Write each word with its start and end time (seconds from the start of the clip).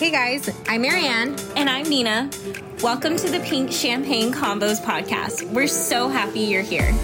Hey 0.00 0.10
guys, 0.10 0.48
I'm 0.66 0.80
Marianne. 0.80 1.36
And 1.56 1.68
I'm 1.68 1.86
Nina. 1.86 2.30
Welcome 2.82 3.16
to 3.16 3.28
the 3.28 3.38
Pink 3.40 3.70
Champagne 3.70 4.32
Convos 4.32 4.82
podcast. 4.82 5.44
We're 5.52 5.66
so 5.66 6.08
happy 6.08 6.40
you're 6.40 6.62
here. 6.62 6.94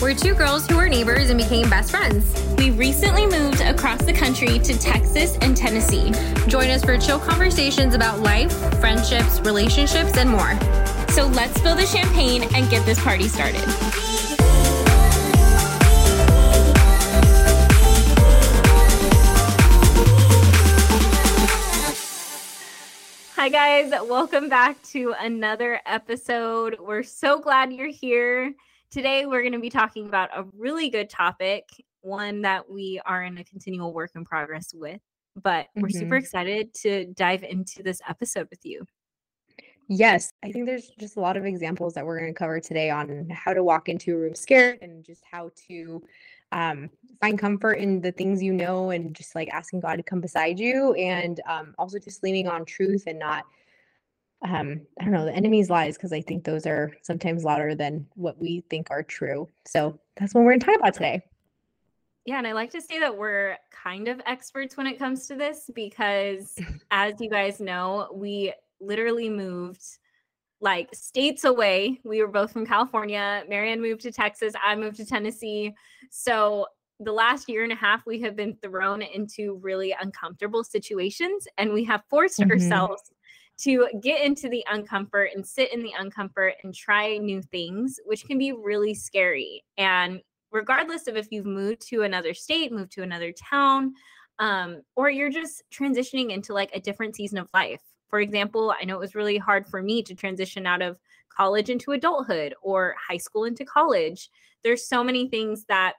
We're 0.00 0.14
two 0.14 0.32
girls 0.32 0.66
who 0.66 0.78
were 0.78 0.88
neighbors 0.88 1.28
and 1.28 1.38
became 1.38 1.68
best 1.68 1.90
friends. 1.90 2.24
We 2.56 2.70
recently 2.70 3.26
moved 3.26 3.60
across 3.60 4.02
the 4.02 4.14
country 4.14 4.58
to 4.60 4.78
Texas 4.78 5.36
and 5.42 5.54
Tennessee. 5.54 6.10
Join 6.46 6.70
us 6.70 6.82
for 6.82 6.96
chill 6.96 7.18
conversations 7.18 7.94
about 7.94 8.20
life, 8.20 8.52
friendships, 8.80 9.40
relationships, 9.40 10.16
and 10.16 10.30
more. 10.30 10.58
So 11.10 11.26
let's 11.26 11.60
fill 11.60 11.76
the 11.76 11.84
champagne 11.84 12.44
and 12.54 12.70
get 12.70 12.86
this 12.86 12.98
party 13.04 13.28
started. 13.28 14.07
Hi, 23.48 23.80
guys. 23.80 24.02
Welcome 24.06 24.50
back 24.50 24.82
to 24.88 25.14
another 25.18 25.80
episode. 25.86 26.76
We're 26.78 27.02
so 27.02 27.40
glad 27.40 27.72
you're 27.72 27.88
here. 27.88 28.52
Today, 28.90 29.24
we're 29.24 29.40
going 29.40 29.54
to 29.54 29.58
be 29.58 29.70
talking 29.70 30.04
about 30.04 30.28
a 30.36 30.44
really 30.54 30.90
good 30.90 31.08
topic, 31.08 31.64
one 32.02 32.42
that 32.42 32.70
we 32.70 33.00
are 33.06 33.22
in 33.22 33.38
a 33.38 33.44
continual 33.44 33.94
work 33.94 34.10
in 34.14 34.26
progress 34.26 34.74
with, 34.74 35.00
but 35.34 35.64
mm-hmm. 35.64 35.80
we're 35.80 35.88
super 35.88 36.04
mm-hmm. 36.04 36.16
excited 36.16 36.74
to 36.82 37.06
dive 37.14 37.42
into 37.42 37.82
this 37.82 38.02
episode 38.06 38.48
with 38.50 38.66
you. 38.66 38.84
Yes, 39.88 40.30
I 40.44 40.52
think 40.52 40.66
there's 40.66 40.90
just 41.00 41.16
a 41.16 41.20
lot 41.20 41.38
of 41.38 41.46
examples 41.46 41.94
that 41.94 42.04
we're 42.04 42.20
going 42.20 42.34
to 42.34 42.38
cover 42.38 42.60
today 42.60 42.90
on 42.90 43.30
how 43.30 43.54
to 43.54 43.64
walk 43.64 43.88
into 43.88 44.14
a 44.14 44.18
room 44.18 44.34
scared 44.34 44.80
and 44.82 45.02
just 45.02 45.22
how 45.24 45.52
to 45.68 46.02
um, 46.52 46.90
find 47.20 47.38
comfort 47.38 47.74
in 47.74 48.00
the 48.00 48.12
things 48.12 48.42
you 48.42 48.52
know 48.52 48.90
and 48.90 49.14
just 49.14 49.34
like 49.34 49.48
asking 49.52 49.80
God 49.80 49.96
to 49.96 50.02
come 50.02 50.20
beside 50.20 50.58
you 50.58 50.94
and 50.94 51.40
um, 51.48 51.74
also 51.78 51.98
just 51.98 52.22
leaning 52.22 52.48
on 52.48 52.64
truth 52.64 53.04
and 53.06 53.18
not 53.18 53.44
um 54.48 54.80
i 55.00 55.04
don't 55.04 55.12
know 55.12 55.24
the 55.24 55.34
enemy's 55.34 55.68
lies 55.68 55.96
because 55.96 56.12
i 56.12 56.20
think 56.20 56.44
those 56.44 56.64
are 56.64 56.92
sometimes 57.02 57.42
louder 57.42 57.74
than 57.74 58.06
what 58.14 58.38
we 58.38 58.62
think 58.70 58.86
are 58.88 59.02
true. 59.02 59.48
So 59.66 59.98
that's 60.16 60.32
what 60.32 60.44
we're 60.44 60.52
going 60.52 60.60
to 60.60 60.66
talk 60.66 60.76
about 60.76 60.94
today. 60.94 61.22
Yeah 62.24 62.38
and 62.38 62.46
i 62.46 62.52
like 62.52 62.70
to 62.70 62.80
say 62.80 63.00
that 63.00 63.16
we're 63.16 63.56
kind 63.72 64.06
of 64.06 64.20
experts 64.26 64.76
when 64.76 64.86
it 64.86 64.98
comes 64.98 65.26
to 65.26 65.34
this 65.34 65.68
because 65.74 66.56
as 66.92 67.14
you 67.18 67.28
guys 67.28 67.58
know 67.58 68.08
we 68.14 68.52
literally 68.80 69.28
moved 69.28 69.82
like 70.60 70.94
states 70.94 71.44
away. 71.44 72.00
We 72.04 72.20
were 72.20 72.28
both 72.28 72.52
from 72.52 72.66
California. 72.66 73.44
Marianne 73.48 73.80
moved 73.80 74.02
to 74.02 74.12
Texas. 74.12 74.54
I 74.64 74.74
moved 74.74 74.96
to 74.96 75.06
Tennessee. 75.06 75.72
So 76.10 76.66
the 77.00 77.12
last 77.12 77.48
year 77.48 77.62
and 77.62 77.72
a 77.72 77.76
half, 77.76 78.04
we 78.06 78.20
have 78.20 78.34
been 78.34 78.56
thrown 78.60 79.02
into 79.02 79.60
really 79.62 79.94
uncomfortable 80.00 80.64
situations 80.64 81.46
and 81.56 81.72
we 81.72 81.84
have 81.84 82.02
forced 82.10 82.40
mm-hmm. 82.40 82.50
ourselves 82.50 83.02
to 83.58 83.88
get 84.00 84.24
into 84.24 84.48
the 84.48 84.64
uncomfort 84.72 85.28
and 85.34 85.46
sit 85.46 85.72
in 85.72 85.82
the 85.82 85.92
uncomfort 86.00 86.52
and 86.62 86.74
try 86.74 87.18
new 87.18 87.42
things, 87.42 87.98
which 88.06 88.24
can 88.24 88.38
be 88.38 88.52
really 88.52 88.94
scary. 88.94 89.64
And 89.76 90.20
regardless 90.52 91.06
of 91.08 91.16
if 91.16 91.28
you've 91.30 91.46
moved 91.46 91.86
to 91.88 92.02
another 92.02 92.34
state, 92.34 92.72
moved 92.72 92.92
to 92.92 93.02
another 93.02 93.32
town, 93.32 93.94
um, 94.38 94.82
or 94.94 95.10
you're 95.10 95.30
just 95.30 95.64
transitioning 95.72 96.30
into 96.30 96.52
like 96.52 96.70
a 96.72 96.80
different 96.80 97.16
season 97.16 97.38
of 97.38 97.48
life, 97.52 97.82
for 98.08 98.20
example, 98.20 98.74
I 98.80 98.84
know 98.84 98.96
it 98.96 99.00
was 99.00 99.14
really 99.14 99.38
hard 99.38 99.66
for 99.66 99.82
me 99.82 100.02
to 100.02 100.14
transition 100.14 100.66
out 100.66 100.82
of 100.82 100.98
college 101.28 101.70
into 101.70 101.92
adulthood 101.92 102.54
or 102.62 102.96
high 102.98 103.16
school 103.16 103.44
into 103.44 103.64
college. 103.64 104.30
There's 104.64 104.88
so 104.88 105.04
many 105.04 105.28
things 105.28 105.64
that 105.68 105.94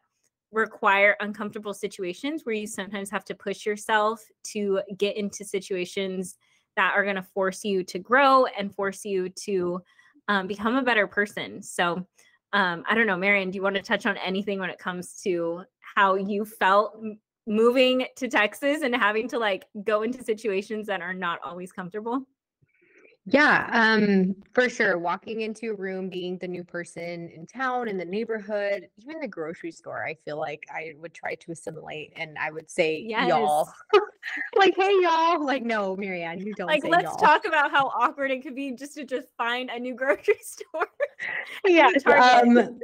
require 0.52 1.16
uncomfortable 1.20 1.74
situations 1.74 2.42
where 2.44 2.56
you 2.56 2.68
sometimes 2.68 3.10
have 3.12 3.24
to 3.26 3.36
push 3.36 3.66
yourself 3.66 4.24
to 4.44 4.82
get 4.98 5.16
into 5.16 5.46
situations 5.46 6.38
that 6.76 6.94
are 6.96 7.04
going 7.04 7.16
to 7.16 7.24
force 7.24 7.64
you 7.64 7.84
to 7.84 8.00
grow 8.00 8.46
and 8.46 8.74
force 8.74 9.06
you 9.06 9.30
to 9.30 9.82
um, 10.28 10.48
become 10.48 10.76
a 10.76 10.84
better 10.84 11.08
person. 11.08 11.62
So, 11.62 12.06
um, 12.52 12.84
I 12.88 12.96
don't 12.96 13.06
know, 13.06 13.18
Marianne, 13.18 13.52
do 13.52 13.58
you 13.58 13.62
want 13.62 13.76
to 13.76 13.82
touch 13.82 14.06
on 14.08 14.18
anything 14.18 14.60
when 14.60 14.72
it 14.72 14.80
comes 14.80 15.22
to 15.24 15.64
how 15.80 16.16
you 16.16 16.46
felt 16.46 17.00
moving 17.50 18.06
to 18.16 18.30
Texas 18.30 18.84
and 18.84 18.96
having 18.96 19.28
to 19.30 19.40
like 19.40 19.66
go 19.84 20.04
into 20.04 20.24
situations 20.24 20.88
that 20.88 21.02
are 21.02 21.14
not 21.14 21.40
always 21.44 21.72
comfortable? 21.72 22.26
Yeah, 23.32 23.70
um, 23.72 24.36
for 24.54 24.70
sure. 24.70 24.98
Walking 24.98 25.42
into 25.42 25.72
a 25.72 25.76
room, 25.76 26.10
being 26.10 26.38
the 26.40 26.48
new 26.48 26.64
person 26.64 27.30
in 27.30 27.46
town, 27.46 27.88
in 27.88 27.98
the 27.98 28.06
neighborhood, 28.06 28.88
even 28.98 29.20
the 29.20 29.28
grocery 29.28 29.72
store, 29.72 30.04
I 30.04 30.16
feel 30.26 30.40
like 30.40 30.66
I 30.74 30.94
would 30.98 31.14
try 31.14 31.36
to 31.36 31.52
assimilate 31.52 32.14
and 32.16 32.38
I 32.40 32.50
would 32.50 32.70
say 32.72 33.06
yes. 33.08 33.28
y'all. 33.28 33.70
like, 34.56 34.74
hey 34.76 34.94
y'all. 35.02 35.46
Like, 35.46 35.64
no, 35.64 35.96
Marianne, 35.96 36.40
you 36.40 36.56
don't 36.56 36.68
like 36.68 36.84
let's 36.84 37.04
y'all. 37.04 37.18
talk 37.18 37.46
about 37.46 37.70
how 37.70 37.88
awkward 37.88 38.32
it 38.32 38.42
could 38.42 38.56
be 38.56 38.72
just 38.72 38.96
to 38.96 39.04
just 39.04 39.28
find 39.38 39.70
a 39.70 39.80
new 39.80 39.94
grocery 39.96 40.40
store. 40.42 40.88
yeah. 41.68 41.90
Um 42.08 42.80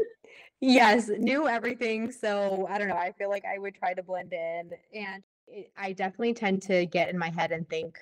yes, 0.66 1.10
knew 1.10 1.48
everything. 1.48 2.12
So 2.12 2.68
I 2.70 2.78
don't 2.78 2.88
know. 2.88 2.96
I 2.96 3.12
feel 3.12 3.30
like 3.30 3.46
I 3.46 3.58
would 3.60 3.76
try 3.76 3.94
to 3.94 4.04
blend 4.04 4.34
in. 4.34 4.72
And 4.94 5.24
it, 5.48 5.72
I 5.78 5.94
definitely 5.94 6.34
tend 6.34 6.62
to 6.64 6.86
get 6.86 7.10
in 7.10 7.18
my 7.18 7.30
head 7.30 7.52
and 7.52 7.68
think 7.70 8.00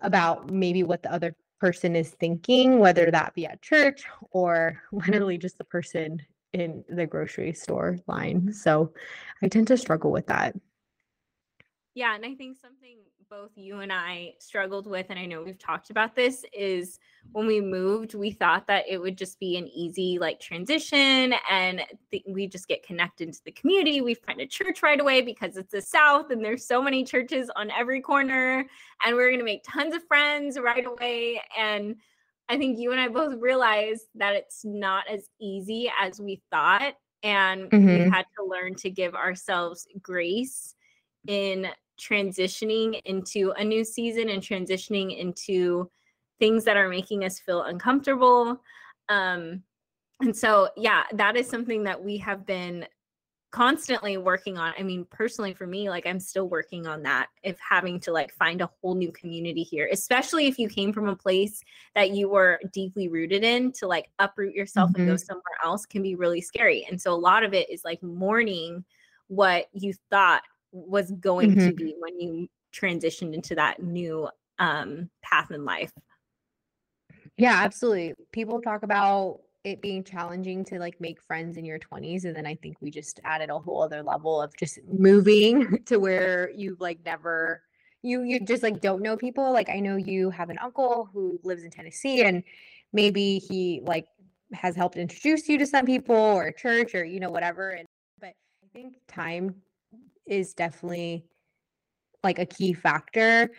about 0.00 0.50
maybe 0.50 0.82
what 0.82 1.02
the 1.02 1.12
other 1.12 1.34
person 1.58 1.96
is 1.96 2.10
thinking, 2.10 2.78
whether 2.78 3.10
that 3.10 3.34
be 3.34 3.46
at 3.46 3.62
church 3.62 4.04
or 4.30 4.82
literally 4.92 5.38
just 5.38 5.58
the 5.58 5.64
person 5.64 6.20
in 6.52 6.84
the 6.88 7.06
grocery 7.06 7.52
store 7.52 7.98
line. 8.06 8.52
So 8.52 8.92
I 9.42 9.48
tend 9.48 9.68
to 9.68 9.76
struggle 9.76 10.10
with 10.10 10.26
that. 10.26 10.54
Yeah. 11.94 12.14
And 12.14 12.24
I 12.26 12.34
think 12.34 12.58
something 12.58 12.98
both 13.28 13.50
you 13.56 13.80
and 13.80 13.92
I 13.92 14.34
struggled 14.38 14.86
with, 14.86 15.06
and 15.10 15.18
I 15.18 15.26
know 15.26 15.42
we've 15.42 15.58
talked 15.58 15.90
about 15.90 16.14
this, 16.14 16.44
is 16.52 16.98
when 17.32 17.46
we 17.46 17.60
moved, 17.60 18.14
we 18.14 18.30
thought 18.30 18.66
that 18.68 18.84
it 18.88 18.98
would 18.98 19.18
just 19.18 19.40
be 19.40 19.56
an 19.56 19.66
easy 19.68 20.18
like 20.18 20.38
transition 20.38 21.34
and 21.50 21.82
th- 22.10 22.22
we 22.28 22.46
just 22.46 22.68
get 22.68 22.86
connected 22.86 23.32
to 23.32 23.44
the 23.44 23.52
community. 23.52 24.00
We 24.00 24.14
find 24.14 24.40
a 24.40 24.46
church 24.46 24.82
right 24.82 25.00
away 25.00 25.22
because 25.22 25.56
it's 25.56 25.72
the 25.72 25.82
South 25.82 26.30
and 26.30 26.44
there's 26.44 26.66
so 26.66 26.80
many 26.80 27.04
churches 27.04 27.50
on 27.56 27.70
every 27.70 28.00
corner, 28.00 28.64
and 29.04 29.16
we're 29.16 29.28
going 29.28 29.40
to 29.40 29.44
make 29.44 29.64
tons 29.64 29.94
of 29.94 30.04
friends 30.04 30.58
right 30.58 30.86
away. 30.86 31.40
And 31.58 31.96
I 32.48 32.56
think 32.58 32.78
you 32.78 32.92
and 32.92 33.00
I 33.00 33.08
both 33.08 33.34
realized 33.40 34.04
that 34.14 34.34
it's 34.34 34.64
not 34.64 35.04
as 35.10 35.28
easy 35.40 35.90
as 36.00 36.20
we 36.20 36.40
thought. 36.50 36.94
And 37.22 37.70
mm-hmm. 37.70 37.86
we 37.86 38.10
had 38.10 38.24
to 38.38 38.44
learn 38.44 38.76
to 38.76 38.90
give 38.90 39.16
ourselves 39.16 39.88
grace 40.00 40.76
in 41.26 41.66
transitioning 41.98 43.00
into 43.04 43.52
a 43.52 43.64
new 43.64 43.84
season 43.84 44.28
and 44.28 44.42
transitioning 44.42 45.18
into 45.18 45.90
things 46.38 46.64
that 46.64 46.76
are 46.76 46.88
making 46.88 47.24
us 47.24 47.38
feel 47.38 47.62
uncomfortable. 47.62 48.60
Um, 49.08 49.62
and 50.20 50.34
so, 50.34 50.70
yeah, 50.76 51.04
that 51.12 51.36
is 51.36 51.48
something 51.48 51.84
that 51.84 52.02
we 52.02 52.16
have 52.18 52.46
been 52.46 52.86
constantly 53.52 54.16
working 54.16 54.58
on. 54.58 54.74
I 54.78 54.82
mean, 54.82 55.06
personally 55.10 55.54
for 55.54 55.66
me, 55.66 55.88
like 55.88 56.06
I'm 56.06 56.20
still 56.20 56.48
working 56.48 56.86
on 56.86 57.02
that 57.04 57.28
if 57.42 57.58
having 57.58 58.00
to 58.00 58.12
like 58.12 58.32
find 58.32 58.60
a 58.60 58.68
whole 58.80 58.94
new 58.94 59.12
community 59.12 59.62
here, 59.62 59.88
especially 59.90 60.46
if 60.46 60.58
you 60.58 60.68
came 60.68 60.92
from 60.92 61.08
a 61.08 61.16
place 61.16 61.62
that 61.94 62.10
you 62.10 62.28
were 62.28 62.60
deeply 62.72 63.08
rooted 63.08 63.44
in 63.44 63.72
to 63.72 63.86
like 63.86 64.10
uproot 64.18 64.54
yourself 64.54 64.90
mm-hmm. 64.90 65.02
and 65.02 65.08
go 65.08 65.14
mm-hmm. 65.14 65.24
somewhere 65.24 65.58
else 65.64 65.86
can 65.86 66.02
be 66.02 66.16
really 66.16 66.40
scary. 66.40 66.86
And 66.90 67.00
so 67.00 67.12
a 67.12 67.16
lot 67.16 67.44
of 67.44 67.54
it 67.54 67.70
is 67.70 67.84
like 67.84 68.02
mourning 68.02 68.84
what 69.28 69.66
you 69.72 69.94
thought 70.10 70.42
was 70.72 71.10
going 71.12 71.52
mm-hmm. 71.52 71.68
to 71.68 71.74
be 71.74 71.94
when 71.98 72.20
you 72.20 72.48
transitioned 72.74 73.34
into 73.34 73.54
that 73.54 73.82
new 73.82 74.28
um, 74.58 75.10
path 75.22 75.50
in 75.50 75.64
life. 75.64 75.92
Yeah, 77.36 77.54
absolutely. 77.54 78.14
People 78.32 78.60
talk 78.60 78.82
about 78.82 79.40
it 79.64 79.82
being 79.82 80.04
challenging 80.04 80.64
to 80.64 80.78
like 80.78 81.00
make 81.00 81.20
friends 81.20 81.56
in 81.56 81.64
your 81.64 81.78
20s 81.78 82.24
and 82.24 82.36
then 82.36 82.46
I 82.46 82.54
think 82.54 82.76
we 82.80 82.88
just 82.88 83.18
added 83.24 83.50
a 83.50 83.58
whole 83.58 83.82
other 83.82 84.00
level 84.00 84.40
of 84.40 84.56
just 84.56 84.78
moving 84.86 85.82
to 85.86 85.98
where 85.98 86.50
you 86.52 86.76
like 86.78 87.00
never 87.04 87.62
you 88.02 88.22
you 88.22 88.38
just 88.38 88.62
like 88.62 88.80
don't 88.80 89.02
know 89.02 89.16
people. 89.16 89.52
Like 89.52 89.68
I 89.68 89.80
know 89.80 89.96
you 89.96 90.30
have 90.30 90.50
an 90.50 90.58
uncle 90.58 91.08
who 91.12 91.40
lives 91.42 91.64
in 91.64 91.70
Tennessee 91.70 92.22
and 92.22 92.44
maybe 92.92 93.40
he 93.40 93.80
like 93.82 94.06
has 94.52 94.76
helped 94.76 94.96
introduce 94.96 95.48
you 95.48 95.58
to 95.58 95.66
some 95.66 95.84
people 95.84 96.14
or 96.14 96.52
church 96.52 96.94
or 96.94 97.04
you 97.04 97.18
know 97.18 97.30
whatever 97.30 97.70
and 97.70 97.88
but 98.20 98.34
I 98.62 98.68
think 98.72 98.94
time 99.08 99.56
is 100.26 100.54
definitely 100.54 101.24
like 102.22 102.38
a 102.38 102.46
key 102.46 102.72
factor. 102.72 103.50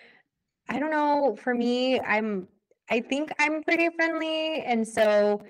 I 0.69 0.79
don't 0.79 0.91
know, 0.91 1.37
for 1.41 1.53
me, 1.53 1.99
I'm 1.99 2.47
I 2.89 3.01
think 3.01 3.31
I'm 3.39 3.63
pretty 3.63 3.89
friendly 3.95 4.61
and 4.61 4.87
so 4.87 5.41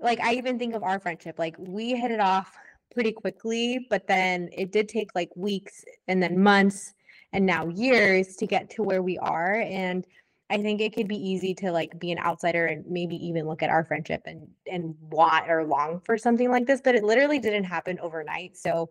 like 0.00 0.20
I 0.20 0.34
even 0.34 0.58
think 0.58 0.74
of 0.74 0.82
our 0.82 1.00
friendship 1.00 1.38
like 1.38 1.56
we 1.58 1.94
hit 1.94 2.10
it 2.10 2.20
off 2.20 2.54
pretty 2.94 3.12
quickly, 3.12 3.86
but 3.88 4.06
then 4.06 4.50
it 4.52 4.72
did 4.72 4.88
take 4.88 5.08
like 5.14 5.30
weeks 5.34 5.84
and 6.08 6.22
then 6.22 6.42
months 6.42 6.92
and 7.32 7.46
now 7.46 7.68
years 7.68 8.36
to 8.36 8.46
get 8.46 8.68
to 8.70 8.82
where 8.82 9.02
we 9.02 9.16
are 9.18 9.54
and 9.54 10.06
I 10.50 10.58
think 10.58 10.82
it 10.82 10.94
could 10.94 11.08
be 11.08 11.16
easy 11.16 11.54
to 11.56 11.72
like 11.72 11.98
be 11.98 12.12
an 12.12 12.18
outsider 12.18 12.66
and 12.66 12.84
maybe 12.86 13.16
even 13.16 13.46
look 13.46 13.62
at 13.62 13.70
our 13.70 13.84
friendship 13.84 14.20
and 14.26 14.46
and 14.70 14.94
want 15.00 15.50
or 15.50 15.64
long 15.64 16.00
for 16.04 16.18
something 16.18 16.50
like 16.50 16.66
this, 16.66 16.82
but 16.82 16.94
it 16.94 17.04
literally 17.04 17.38
didn't 17.38 17.64
happen 17.64 17.98
overnight. 18.00 18.58
So 18.58 18.90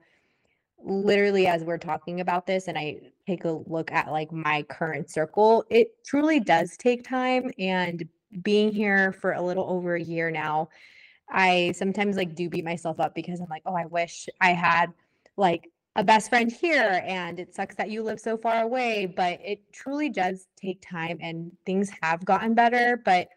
literally 0.84 1.48
as 1.48 1.64
we're 1.64 1.78
talking 1.78 2.22
about 2.22 2.46
this 2.46 2.68
and 2.68 2.78
I 2.78 3.00
take 3.28 3.46
a 3.46 3.52
look 3.52 3.92
at 3.92 4.12
like 4.12 4.32
my 4.32 4.64
current 4.64 5.10
circle, 5.10 5.66
it 5.70 6.04
truly 6.06 6.40
does 6.40 6.78
take 6.78 7.04
time 7.04 7.52
and 7.60 8.08
being 8.42 8.72
here 8.72 9.12
for 9.14 9.34
a 9.34 9.42
little 9.42 9.70
over 9.70 9.96
a 9.96 10.02
year 10.02 10.32
now, 10.32 10.70
I 11.30 11.74
sometimes 11.76 12.18
like 12.18 12.36
do 12.36 12.50
beat 12.50 12.66
myself 12.66 13.00
up 13.00 13.16
because 13.16 13.40
I'm 13.40 13.50
like, 13.50 13.64
"Oh, 13.66 13.76
I 13.76 13.86
wish 13.86 14.28
I 14.42 14.52
had 14.54 14.94
like 15.38 15.70
a 15.96 16.04
best 16.04 16.30
friend 16.30 16.52
here 16.52 17.02
and 17.06 17.40
it 17.40 17.54
sucks 17.54 17.76
that 17.76 17.90
you 17.90 18.04
live 18.04 18.20
so 18.20 18.38
far 18.38 18.64
away, 18.64 19.06
but 19.06 19.40
it 19.44 19.60
truly 19.74 20.10
does 20.10 20.48
take 20.62 20.82
time 20.82 21.18
and 21.22 21.52
things 21.66 21.92
have 22.02 22.24
gotten 22.26 22.54
better, 22.54 23.02
but 23.04 23.28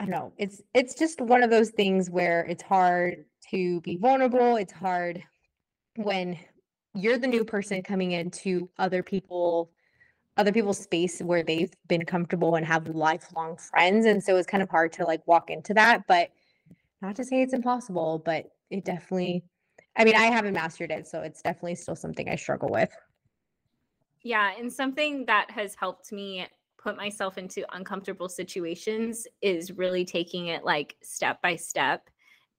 I 0.00 0.04
don't 0.04 0.10
know. 0.10 0.32
It's 0.38 0.62
it's 0.74 0.94
just 0.94 1.20
one 1.20 1.42
of 1.42 1.50
those 1.50 1.70
things 1.70 2.10
where 2.10 2.44
it's 2.44 2.62
hard 2.62 3.24
to 3.50 3.80
be 3.80 3.96
vulnerable. 3.96 4.56
It's 4.56 4.72
hard 4.72 5.22
when 5.98 6.38
you're 6.94 7.18
the 7.18 7.26
new 7.26 7.44
person 7.44 7.82
coming 7.82 8.12
into 8.12 8.68
other 8.78 9.02
people 9.02 9.70
other 10.36 10.52
people's 10.52 10.78
space 10.78 11.20
where 11.20 11.42
they've 11.42 11.72
been 11.88 12.04
comfortable 12.04 12.54
and 12.54 12.64
have 12.64 12.86
lifelong 12.86 13.56
friends. 13.56 14.06
And 14.06 14.22
so 14.22 14.36
it's 14.36 14.46
kind 14.46 14.62
of 14.62 14.70
hard 14.70 14.92
to 14.92 15.04
like 15.04 15.26
walk 15.26 15.50
into 15.50 15.74
that 15.74 16.06
but 16.06 16.30
not 17.02 17.16
to 17.16 17.24
say 17.24 17.42
it's 17.42 17.52
impossible 17.52 18.22
but 18.24 18.46
it 18.70 18.84
definitely 18.84 19.42
i 19.96 20.04
mean 20.04 20.16
i 20.16 20.24
haven't 20.24 20.54
mastered 20.54 20.90
it 20.90 21.06
so 21.06 21.20
it's 21.22 21.42
definitely 21.42 21.74
still 21.74 21.96
something 21.96 22.28
i 22.28 22.36
struggle 22.36 22.68
with. 22.68 22.90
Yeah 24.22 24.52
and 24.58 24.72
something 24.72 25.26
that 25.26 25.50
has 25.50 25.74
helped 25.74 26.12
me 26.12 26.46
put 26.80 26.96
myself 26.96 27.38
into 27.38 27.64
uncomfortable 27.74 28.28
situations 28.28 29.26
is 29.42 29.72
really 29.72 30.04
taking 30.04 30.46
it 30.46 30.64
like 30.64 30.96
step 31.02 31.42
by 31.42 31.56
step 31.56 32.08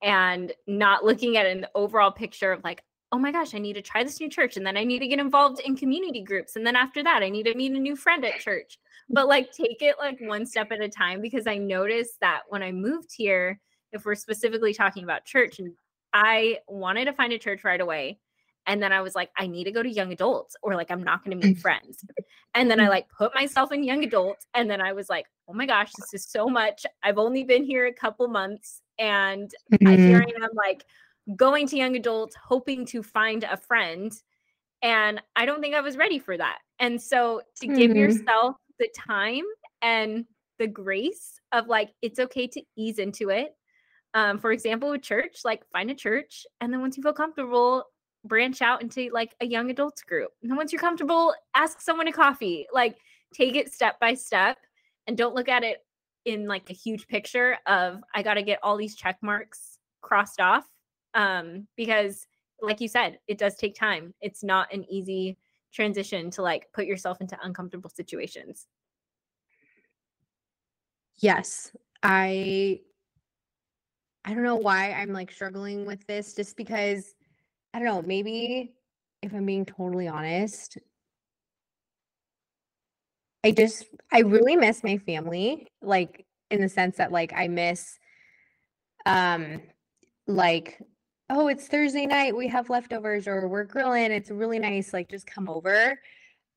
and 0.02 0.54
not 0.68 1.04
looking 1.04 1.38
at 1.38 1.46
an 1.46 1.66
overall 1.76 2.12
picture 2.12 2.52
of 2.52 2.64
like 2.64 2.84
oh 3.12 3.18
my 3.18 3.32
gosh, 3.32 3.56
I 3.56 3.60
need 3.60 3.74
to 3.74 3.82
try 3.82 4.04
this 4.04 4.20
new 4.20 4.30
church. 4.30 4.58
And 4.58 4.66
then 4.66 4.78
I 4.78 4.84
need 4.84 5.00
to 5.00 5.08
get 5.08 5.20
involved 5.20 5.62
in 5.62 5.76
community 5.76 6.22
groups. 6.22 6.56
And 6.56 6.66
then 6.66 6.76
after 6.76 7.04
that, 7.04 7.24
I 7.24 7.30
need 7.30 7.44
to 7.44 7.56
meet 7.56 7.72
a 7.72 7.80
new 7.80 7.96
friend 7.96 8.24
at 8.24 8.40
church. 8.40 8.78
But 9.10 9.28
like 9.28 9.52
take 9.52 9.82
it 9.82 9.96
like 9.98 10.20
one 10.22 10.46
step 10.46 10.72
at 10.72 10.82
a 10.82 10.90
time 10.90 11.22
because 11.22 11.48
I 11.48 11.58
noticed 11.58 12.20
that 12.22 12.42
when 12.50 12.62
I 12.62 12.72
moved 12.72 13.10
here, 13.16 13.60
if 13.92 14.06
we're 14.06 14.16
specifically 14.16 14.74
talking 14.74 15.04
about 15.04 15.26
church, 15.26 15.58
and 15.58 15.74
I 16.14 16.60
wanted 16.68 17.06
to 17.06 17.14
find 17.14 17.34
a 17.34 17.40
church 17.40 17.64
right 17.64 17.82
away. 17.82 18.20
And 18.68 18.84
then 18.84 18.94
I 18.94 19.02
was 19.02 19.16
like, 19.16 19.32
I 19.36 19.48
need 19.48 19.64
to 19.64 19.72
go 19.72 19.82
to 19.82 19.90
young 19.90 20.12
adults 20.12 20.56
or 20.62 20.76
like 20.76 20.92
I'm 20.92 21.02
not 21.02 21.24
going 21.24 21.40
to 21.40 21.48
meet 21.48 21.58
friends. 21.62 22.06
And 22.54 22.70
then 22.70 22.80
I 22.80 22.88
like 22.88 23.08
put 23.10 23.34
myself 23.34 23.72
in 23.72 23.84
young 23.84 24.04
adults. 24.04 24.46
And 24.54 24.70
then 24.70 24.82
I 24.82 24.94
was 24.94 25.10
like, 25.10 25.26
oh 25.48 25.54
my 25.54 25.66
gosh, 25.66 25.92
this 25.98 26.14
is 26.14 26.28
so 26.28 26.48
much. 26.48 26.86
I've 27.02 27.18
only 27.18 27.44
been 27.44 27.64
here 27.64 27.88
a 27.88 27.94
couple 27.94 28.28
months. 28.28 28.82
And 29.00 29.52
mm-hmm. 29.74 29.88
I, 29.88 29.96
here 29.96 30.18
I 30.18 30.44
am 30.44 30.50
like, 30.54 30.84
going 31.36 31.68
to 31.68 31.78
young 31.78 31.96
adults 31.96 32.36
hoping 32.44 32.86
to 32.86 33.04
find 33.04 33.44
a 33.44 33.58
friend 33.58 34.12
and 34.82 35.22
i 35.36 35.46
don't 35.46 35.62
think 35.62 35.76
i 35.76 35.82
was 35.82 35.98
ready 35.98 36.20
for 36.20 36.38
that. 36.38 36.60
And 36.82 37.02
so 37.02 37.42
to 37.58 37.68
mm-hmm. 37.68 37.76
give 37.76 37.96
yourself 37.96 38.56
the 38.80 38.90
time 38.98 39.44
and 39.82 40.26
the 40.58 40.68
grace 40.68 41.40
of 41.52 41.68
like 41.68 41.92
it's 42.02 42.20
okay 42.20 42.48
to 42.48 42.62
ease 42.78 43.00
into 43.00 43.30
it 43.30 43.54
um, 44.14 44.40
for 44.40 44.52
example 44.52 44.90
with 44.90 45.02
church 45.02 45.40
like 45.44 45.66
find 45.72 45.92
a 45.92 45.96
church 45.96 46.46
and 46.62 46.72
then 46.72 46.82
once 46.82 46.96
you 46.98 47.04
feel 47.04 47.14
comfortable 47.14 47.86
branch 48.26 48.62
out 48.62 48.82
into 48.82 49.10
like 49.14 49.36
a 49.42 49.46
young 49.46 49.70
adults 49.70 50.04
group. 50.04 50.32
And 50.42 50.50
then 50.50 50.58
once 50.58 50.72
you're 50.72 50.82
comfortable 50.82 51.34
ask 51.56 51.82
someone 51.82 52.06
to 52.06 52.12
coffee. 52.12 52.68
Like 52.74 52.98
take 53.34 53.56
it 53.56 53.74
step 53.74 54.00
by 54.00 54.14
step 54.14 54.58
and 55.08 55.18
don't 55.18 55.36
look 55.36 55.50
at 55.50 55.64
it 55.64 55.80
in 56.26 56.48
like 56.48 56.70
a 56.70 56.74
huge 56.74 57.08
picture 57.08 57.58
of 57.66 58.02
i 58.14 58.22
got 58.22 58.34
to 58.34 58.44
get 58.44 58.60
all 58.62 58.76
these 58.76 58.96
check 58.96 59.18
marks 59.22 59.78
crossed 60.02 60.42
off 60.42 60.66
um 61.14 61.68
because 61.76 62.28
like 62.62 62.82
you 62.82 62.88
said 62.88 63.20
it 63.28 63.38
does 63.38 63.56
take 63.56 63.76
time. 63.76 64.14
It's 64.22 64.44
not 64.44 64.74
an 64.74 64.86
easy 64.90 65.38
transition 65.72 66.32
to 66.32 66.42
like 66.42 66.68
put 66.74 66.86
yourself 66.86 67.22
into 67.22 67.38
uncomfortable 67.42 67.90
situations. 67.90 68.68
Yes. 71.18 71.72
I 72.02 72.80
i 74.26 74.34
don't 74.34 74.44
know 74.44 74.56
why 74.56 74.92
i'm 74.92 75.12
like 75.12 75.32
struggling 75.32 75.86
with 75.86 76.06
this 76.08 76.34
just 76.34 76.56
because 76.56 77.16
i 77.74 77.80
don't 77.80 77.88
know 77.88 78.02
maybe 78.02 78.74
if 79.22 79.34
i'm 79.34 79.46
being 79.46 79.66
totally 79.66 80.08
honest 80.08 80.78
i 83.44 83.52
just 83.52 83.86
i 84.12 84.20
really 84.20 84.56
miss 84.56 84.84
my 84.84 84.98
family 84.98 85.68
like 85.82 86.26
in 86.52 86.62
the 86.62 86.70
sense 86.70 86.98
that 86.98 87.12
like 87.12 87.34
i 87.36 87.48
miss 87.48 87.98
um 89.06 89.62
like 90.28 90.80
oh, 91.30 91.48
it's 91.48 91.68
Thursday 91.68 92.06
night, 92.06 92.36
we 92.36 92.48
have 92.48 92.70
leftovers 92.70 93.28
or 93.28 93.48
we're 93.48 93.64
grilling, 93.64 94.12
it's 94.12 94.32
really 94.32 94.60
nice, 94.60 94.94
like 94.94 95.10
just 95.10 95.28
come 95.28 95.48
over. 95.50 96.00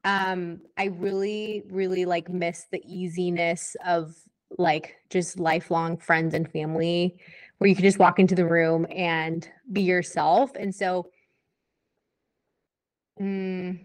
Um, 0.04 0.60
I 0.76 0.86
really, 0.86 1.62
really 1.70 2.04
like 2.04 2.28
miss 2.28 2.66
the 2.72 2.82
easiness 2.86 3.76
of 3.86 4.14
like 4.58 4.96
just 5.10 5.38
lifelong 5.38 5.96
friends 5.96 6.34
and 6.34 6.50
family 6.50 7.18
where 7.58 7.68
you 7.68 7.76
can 7.76 7.84
just 7.84 7.98
walk 7.98 8.18
into 8.18 8.34
the 8.34 8.46
room 8.46 8.86
and 8.90 9.48
be 9.72 9.82
yourself. 9.82 10.50
And 10.58 10.74
so 10.74 11.10
mm, 13.20 13.78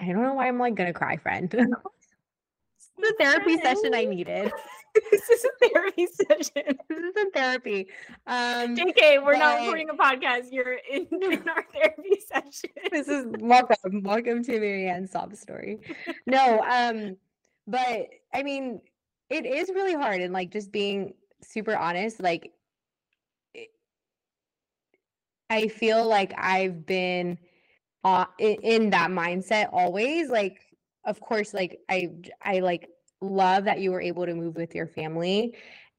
I 0.00 0.06
don't 0.06 0.22
know 0.22 0.34
why 0.34 0.48
I'm 0.48 0.58
like 0.58 0.74
gonna 0.74 0.92
cry, 0.92 1.16
friend. 1.16 1.50
the 2.98 3.14
therapy 3.18 3.56
session 3.58 3.94
I 3.94 4.04
needed. 4.04 4.52
this 5.10 5.28
is 5.28 5.44
a 5.44 5.68
therapy 5.68 6.06
session. 6.06 6.78
This 6.88 6.98
is 6.98 7.26
a 7.26 7.30
therapy. 7.30 7.88
Um, 8.26 8.76
JK, 8.76 9.24
we're 9.24 9.32
but... 9.32 9.38
not 9.38 9.60
recording 9.60 9.90
a 9.90 9.94
podcast. 9.94 10.46
You're 10.50 10.78
in, 10.90 11.06
in 11.10 11.48
our 11.48 11.64
therapy 11.72 12.20
session. 12.26 12.70
This 12.90 13.08
is 13.08 13.26
welcome. 13.38 14.02
Welcome 14.02 14.42
to 14.44 14.60
Marianne's 14.60 15.10
sob 15.10 15.34
story. 15.34 15.78
No, 16.26 16.60
um, 16.60 17.16
but 17.66 18.08
I 18.32 18.42
mean, 18.42 18.80
it 19.28 19.44
is 19.44 19.68
really 19.68 19.94
hard. 19.94 20.20
And 20.20 20.32
like 20.32 20.52
just 20.52 20.72
being 20.72 21.14
super 21.42 21.76
honest, 21.76 22.20
like 22.20 22.52
I 25.50 25.68
feel 25.68 26.06
like 26.06 26.32
I've 26.36 26.86
been 26.86 27.38
uh, 28.04 28.26
in, 28.38 28.56
in 28.62 28.90
that 28.90 29.10
mindset 29.10 29.68
always. 29.72 30.30
Like, 30.30 30.60
of 31.04 31.20
course, 31.20 31.52
like 31.52 31.80
I, 31.88 32.10
I 32.42 32.60
like 32.60 32.88
love 33.20 33.64
that 33.64 33.80
you 33.80 33.92
were 33.92 34.00
able 34.00 34.26
to 34.26 34.34
move 34.34 34.56
with 34.56 34.74
your 34.74 34.86
family. 34.86 35.54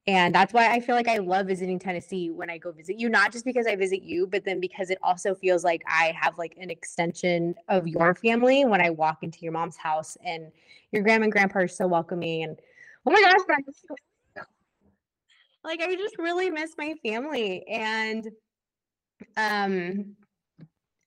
And 0.06 0.34
that's 0.34 0.54
why 0.54 0.72
I 0.72 0.80
feel 0.80 0.94
like 0.94 1.06
I 1.06 1.18
love 1.18 1.46
visiting 1.46 1.78
Tennessee 1.78 2.30
when 2.30 2.48
I 2.48 2.56
go 2.56 2.72
visit 2.72 2.98
you, 2.98 3.10
not 3.10 3.30
just 3.30 3.44
because 3.44 3.66
I 3.66 3.76
visit 3.76 4.02
you, 4.02 4.26
but 4.26 4.42
then 4.42 4.58
because 4.58 4.88
it 4.88 4.96
also 5.02 5.34
feels 5.34 5.64
like 5.64 5.82
I 5.86 6.14
have 6.18 6.38
like 6.38 6.56
an 6.58 6.70
extension 6.70 7.54
of 7.68 7.86
your 7.86 8.14
family 8.14 8.64
when 8.64 8.80
I 8.80 8.88
walk 8.88 9.18
into 9.22 9.40
your 9.40 9.52
mom's 9.52 9.76
house 9.76 10.16
and 10.24 10.50
your 10.92 11.02
grandma 11.02 11.24
and 11.24 11.32
grandpa 11.32 11.58
are 11.58 11.68
so 11.68 11.86
welcoming. 11.86 12.44
And 12.44 12.58
oh 13.04 13.10
my 13.10 13.20
gosh, 13.20 13.58
like 15.62 15.82
I 15.82 15.94
just 15.94 16.16
really 16.16 16.50
miss 16.50 16.72
my 16.78 16.94
family. 17.04 17.68
And 17.68 18.24
um, 19.36 20.16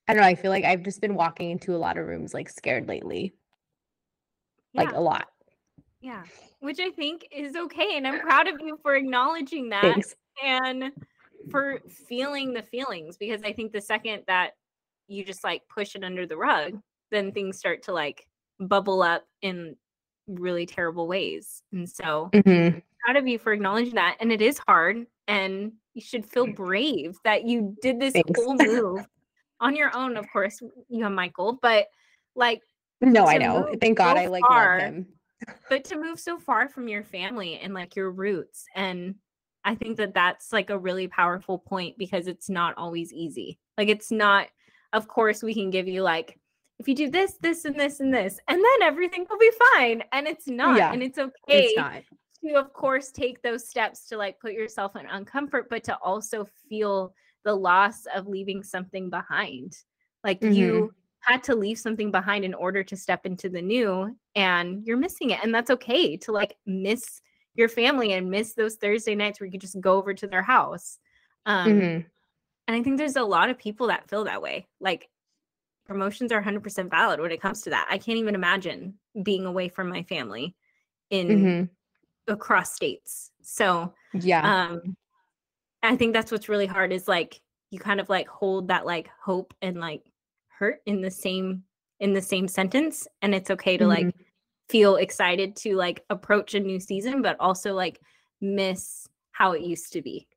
I 0.08 0.14
don't 0.14 0.22
know, 0.22 0.28
I 0.28 0.36
feel 0.36 0.52
like 0.52 0.66
I've 0.66 0.84
just 0.84 1.02
been 1.02 1.16
walking 1.16 1.50
into 1.50 1.76
a 1.76 1.78
lot 1.78 1.98
of 1.98 2.06
rooms 2.06 2.36
like 2.36 2.50
scared 2.50 2.88
lately. 2.88 3.34
Yeah. 4.74 4.84
Like 4.84 4.96
a 4.96 5.00
lot. 5.00 5.28
Yeah, 6.02 6.24
which 6.60 6.80
I 6.80 6.90
think 6.90 7.28
is 7.32 7.56
okay. 7.56 7.96
And 7.96 8.08
I'm 8.08 8.20
proud 8.22 8.48
of 8.48 8.56
you 8.60 8.78
for 8.82 8.96
acknowledging 8.96 9.70
that 9.70 9.84
Thanks. 9.84 10.16
and 10.44 10.92
for 11.50 11.80
feeling 12.08 12.54
the 12.54 12.64
feelings 12.64 13.18
because 13.18 13.42
I 13.44 13.54
think 13.54 13.72
the 13.72 13.82
second 13.82 14.24
that 14.28 14.52
you 15.08 15.24
just 15.24 15.44
like 15.44 15.62
push 15.70 15.96
it 15.96 16.04
under 16.04 16.26
the 16.26 16.38
rug, 16.38 16.80
then 17.12 17.32
things 17.32 17.60
start 17.60 17.84
to 17.84 17.94
like 17.94 18.28
bubble 18.60 19.04
up 19.04 19.26
in 19.44 19.76
really 20.28 20.66
terrible 20.66 21.08
ways. 21.08 21.62
And 21.72 21.88
so 21.88 22.30
mm-hmm. 22.34 22.80
proud 23.06 23.18
of 23.18 23.28
you 23.28 23.38
for 23.38 23.54
acknowledging 23.54 23.96
that. 23.96 24.18
And 24.20 24.32
it 24.32 24.42
is 24.42 24.60
hard. 24.68 25.06
And 25.28 25.74
you 25.94 26.02
should 26.02 26.26
feel 26.26 26.48
brave 26.48 27.18
that 27.26 27.46
you 27.46 27.76
did 27.82 28.00
this 28.00 28.14
Thanks. 28.14 28.44
whole 28.44 28.56
move 28.60 29.06
on 29.60 29.76
your 29.76 29.96
own. 29.96 30.18
Of 30.18 30.26
course, 30.32 30.60
you 30.90 31.04
have 31.04 31.12
Michael, 31.12 31.60
but 31.62 31.88
like 32.36 32.62
no, 33.02 33.26
I 33.26 33.38
know. 33.38 33.74
Thank 33.82 33.98
God 33.98 34.16
so 34.16 34.22
I 34.22 34.28
like 34.28 34.44
far, 34.48 34.80
love 34.80 34.88
him 34.94 35.08
but 35.70 35.84
to 35.86 35.96
move 35.98 36.20
so 36.20 36.38
far 36.38 36.70
from 36.70 36.88
your 36.88 37.04
family 37.04 37.60
and 37.60 37.74
like 37.74 37.96
your 37.96 38.12
roots 38.12 38.66
and 38.76 39.16
i 39.64 39.76
think 39.76 39.98
that 39.98 40.14
that's 40.14 40.52
like 40.52 40.70
a 40.70 40.78
really 40.78 41.08
powerful 41.08 41.58
point 41.58 41.98
because 41.98 42.28
it's 42.28 42.50
not 42.50 42.78
always 42.78 43.14
easy 43.14 43.60
like 43.78 43.90
it's 43.90 44.12
not 44.12 44.48
of 44.94 45.08
course 45.08 45.44
we 45.44 45.54
can 45.54 45.70
give 45.70 45.88
you 45.88 46.02
like 46.02 46.40
if 46.80 46.88
you 46.88 46.96
do 46.96 47.10
this 47.10 47.34
this 47.42 47.66
and 47.66 47.80
this 47.80 48.00
and 48.00 48.14
this 48.14 48.40
and 48.48 48.58
then 48.58 48.88
everything 48.88 49.26
will 49.30 49.38
be 49.38 49.52
fine 49.74 50.04
and 50.12 50.28
it's 50.28 50.48
not 50.48 50.78
yeah, 50.78 50.92
and 50.92 51.04
it's 51.04 51.20
okay 51.20 51.66
it's 51.66 51.78
not. 51.78 52.02
to 52.44 52.56
of 52.56 52.74
course 52.74 53.12
take 53.12 53.42
those 53.42 53.70
steps 53.70 54.08
to 54.08 54.18
like 54.18 54.40
put 54.40 54.54
yourself 54.54 54.96
in 54.96 55.06
uncomfort 55.06 55.66
but 55.70 55.84
to 55.84 55.96
also 55.98 56.48
feel 56.68 57.14
the 57.46 57.54
loss 57.54 58.06
of 58.16 58.28
leaving 58.28 58.64
something 58.64 59.10
behind 59.10 59.76
like 60.24 60.42
mm-hmm. 60.42 60.54
you 60.54 60.94
had 61.22 61.44
to 61.44 61.56
leave 61.56 61.78
something 61.80 62.12
behind 62.12 62.44
in 62.46 62.54
order 62.54 62.84
to 62.84 62.96
step 62.98 63.26
into 63.26 63.50
the 63.50 63.62
new 63.62 64.16
and 64.36 64.86
you're 64.86 64.98
missing 64.98 65.32
it 65.32 65.40
and 65.44 65.54
that's 65.54 65.70
okay 65.72 66.18
to 66.18 66.32
like 66.32 66.58
miss 66.66 67.22
your 67.56 67.70
family 67.70 68.14
and 68.14 68.30
miss 68.30 68.54
those 68.56 68.76
thursday 68.76 69.16
nights 69.16 69.40
where 69.40 69.46
you 69.46 69.52
could 69.52 69.62
just 69.62 69.80
go 69.82 69.98
over 69.98 70.14
to 70.14 70.28
their 70.28 70.42
house 70.42 71.00
um 71.46 71.70
mm-hmm. 71.72 72.08
and 72.68 72.78
i 72.78 72.84
think 72.84 72.98
there's 72.98 73.16
a 73.18 73.24
lot 73.24 73.50
of 73.50 73.58
people 73.58 73.88
that 73.88 74.10
feel 74.10 74.24
that 74.26 74.42
way 74.42 74.68
like 74.80 75.10
promotions 75.86 76.32
are 76.32 76.42
100% 76.42 76.90
valid 76.90 77.20
when 77.20 77.32
it 77.32 77.42
comes 77.42 77.62
to 77.62 77.70
that. 77.72 77.88
I 77.90 77.98
can't 77.98 78.18
even 78.20 78.36
imagine 78.36 78.98
being 79.24 79.46
away 79.46 79.68
from 79.68 79.90
my 79.90 80.04
family 80.04 80.56
in 81.10 81.30
Mhm. 81.30 81.70
across 82.28 82.74
states. 82.74 83.32
So, 83.42 83.94
Yeah. 84.14 84.54
um 84.72 84.96
I 85.84 85.96
think 85.98 86.14
that's 86.14 86.32
what's 86.32 86.50
really 86.50 86.68
hard 86.68 86.94
is 86.94 87.08
like 87.08 87.42
you 87.72 87.80
kind 87.80 88.00
of 88.00 88.10
like 88.10 88.28
hold 88.28 88.70
that 88.70 88.86
like 88.86 89.10
hope 89.24 89.54
and 89.62 89.80
like 89.80 90.11
hurt 90.62 90.82
in 90.86 91.02
the 91.02 91.12
same 91.12 91.64
in 92.00 92.14
the 92.14 92.22
same 92.22 92.48
sentence 92.48 93.08
and 93.24 93.36
it's 93.36 93.52
okay 93.52 93.78
to 93.78 93.88
like 93.88 94.10
Mhm. 94.10 94.32
feel 94.70 94.96
excited 94.96 95.56
to 95.56 95.76
like 95.76 96.06
approach 96.12 96.54
a 96.56 96.60
new 96.60 96.80
season 96.80 97.22
but 97.24 97.36
also 97.40 97.74
like 97.74 98.00
miss 98.42 99.08
how 99.32 99.54
it 99.54 99.64
used 99.64 99.92
to 99.94 100.02
be. 100.04 100.28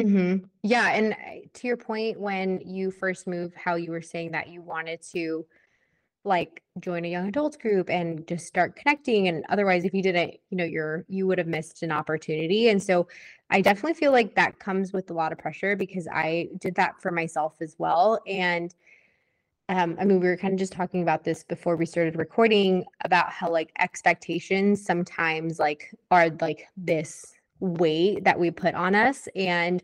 hmm 0.00 0.36
Yeah, 0.62 0.90
and 0.92 1.16
to 1.54 1.66
your 1.66 1.76
point, 1.76 2.20
when 2.20 2.60
you 2.60 2.90
first 2.90 3.26
moved, 3.26 3.54
how 3.56 3.74
you 3.74 3.90
were 3.90 4.02
saying 4.02 4.32
that 4.32 4.48
you 4.48 4.62
wanted 4.62 5.02
to 5.12 5.46
like 6.24 6.62
join 6.80 7.04
a 7.04 7.08
young 7.08 7.28
adults 7.28 7.56
group 7.56 7.90
and 7.90 8.26
just 8.28 8.46
start 8.46 8.76
connecting, 8.76 9.28
and 9.28 9.44
otherwise, 9.50 9.84
if 9.84 9.94
you 9.94 10.02
didn't, 10.02 10.36
you 10.50 10.58
know, 10.58 10.64
you're 10.64 11.04
you 11.08 11.26
would 11.26 11.38
have 11.38 11.48
missed 11.48 11.82
an 11.82 11.92
opportunity. 11.92 12.68
And 12.70 12.82
so, 12.82 13.08
I 13.50 13.62
definitely 13.62 13.94
feel 13.94 14.12
like 14.12 14.36
that 14.36 14.60
comes 14.60 14.92
with 14.92 15.10
a 15.10 15.14
lot 15.14 15.32
of 15.32 15.38
pressure 15.38 15.76
because 15.76 16.08
I 16.12 16.50
did 16.60 16.76
that 16.76 17.00
for 17.02 17.12
myself 17.12 17.56
as 17.62 17.76
well. 17.78 18.20
And 18.26 18.74
um, 19.68 19.96
I 20.00 20.04
mean, 20.04 20.20
we 20.20 20.26
were 20.26 20.36
kind 20.36 20.54
of 20.54 20.58
just 20.58 20.72
talking 20.72 21.02
about 21.02 21.24
this 21.24 21.44
before 21.44 21.76
we 21.76 21.84
started 21.84 22.16
recording 22.16 22.84
about 23.04 23.30
how 23.30 23.50
like 23.50 23.70
expectations 23.78 24.82
sometimes 24.82 25.58
like 25.58 25.94
are 26.10 26.30
like 26.40 26.66
this 26.76 27.34
weight 27.60 28.24
that 28.24 28.38
we 28.38 28.50
put 28.50 28.74
on 28.74 28.94
us. 28.94 29.28
And 29.36 29.82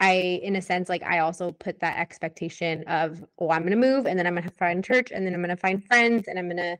I, 0.00 0.40
in 0.42 0.56
a 0.56 0.62
sense, 0.62 0.90
like 0.90 1.02
I 1.02 1.20
also 1.20 1.52
put 1.52 1.80
that 1.80 1.98
expectation 1.98 2.84
of, 2.88 3.24
oh, 3.38 3.50
I'm 3.50 3.62
gonna 3.62 3.76
move 3.76 4.06
and 4.06 4.18
then 4.18 4.26
I'm 4.26 4.34
gonna 4.34 4.50
find 4.50 4.84
church 4.84 5.12
and 5.12 5.26
then 5.26 5.34
I'm 5.34 5.40
gonna 5.40 5.56
find 5.56 5.82
friends 5.86 6.28
and 6.28 6.38
I'm 6.38 6.48
gonna 6.48 6.76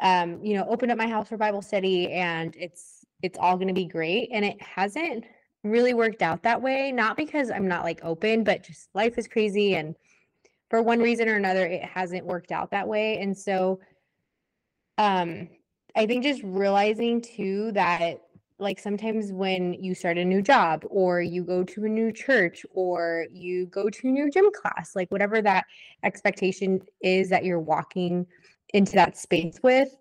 um, 0.00 0.44
you 0.44 0.54
know, 0.54 0.66
open 0.68 0.90
up 0.90 0.98
my 0.98 1.06
house 1.06 1.28
for 1.28 1.36
Bible 1.36 1.62
study 1.62 2.10
and 2.10 2.56
it's 2.58 3.06
it's 3.22 3.38
all 3.38 3.56
gonna 3.56 3.72
be 3.72 3.84
great. 3.84 4.30
And 4.32 4.44
it 4.44 4.60
hasn't 4.60 5.24
really 5.62 5.94
worked 5.94 6.22
out 6.22 6.42
that 6.42 6.60
way. 6.60 6.90
Not 6.90 7.16
because 7.16 7.52
I'm 7.52 7.68
not 7.68 7.84
like 7.84 8.00
open, 8.02 8.42
but 8.42 8.64
just 8.64 8.88
life 8.94 9.16
is 9.16 9.28
crazy 9.28 9.76
and 9.76 9.94
for 10.72 10.80
one 10.80 11.00
reason 11.00 11.28
or 11.28 11.36
another 11.36 11.66
it 11.66 11.84
hasn't 11.84 12.24
worked 12.24 12.50
out 12.50 12.70
that 12.70 12.88
way 12.88 13.18
and 13.18 13.36
so 13.36 13.78
um 14.96 15.46
i 15.94 16.06
think 16.06 16.24
just 16.24 16.40
realizing 16.42 17.20
too 17.20 17.70
that 17.72 18.22
like 18.58 18.78
sometimes 18.78 19.32
when 19.32 19.74
you 19.74 19.94
start 19.94 20.16
a 20.16 20.24
new 20.24 20.40
job 20.40 20.82
or 20.88 21.20
you 21.20 21.44
go 21.44 21.62
to 21.62 21.84
a 21.84 21.88
new 21.88 22.10
church 22.10 22.64
or 22.72 23.26
you 23.30 23.66
go 23.66 23.90
to 23.90 24.08
a 24.08 24.10
new 24.10 24.30
gym 24.30 24.48
class 24.50 24.96
like 24.96 25.10
whatever 25.10 25.42
that 25.42 25.66
expectation 26.04 26.80
is 27.02 27.28
that 27.28 27.44
you're 27.44 27.60
walking 27.60 28.26
into 28.72 28.92
that 28.92 29.14
space 29.14 29.60
with 29.62 29.94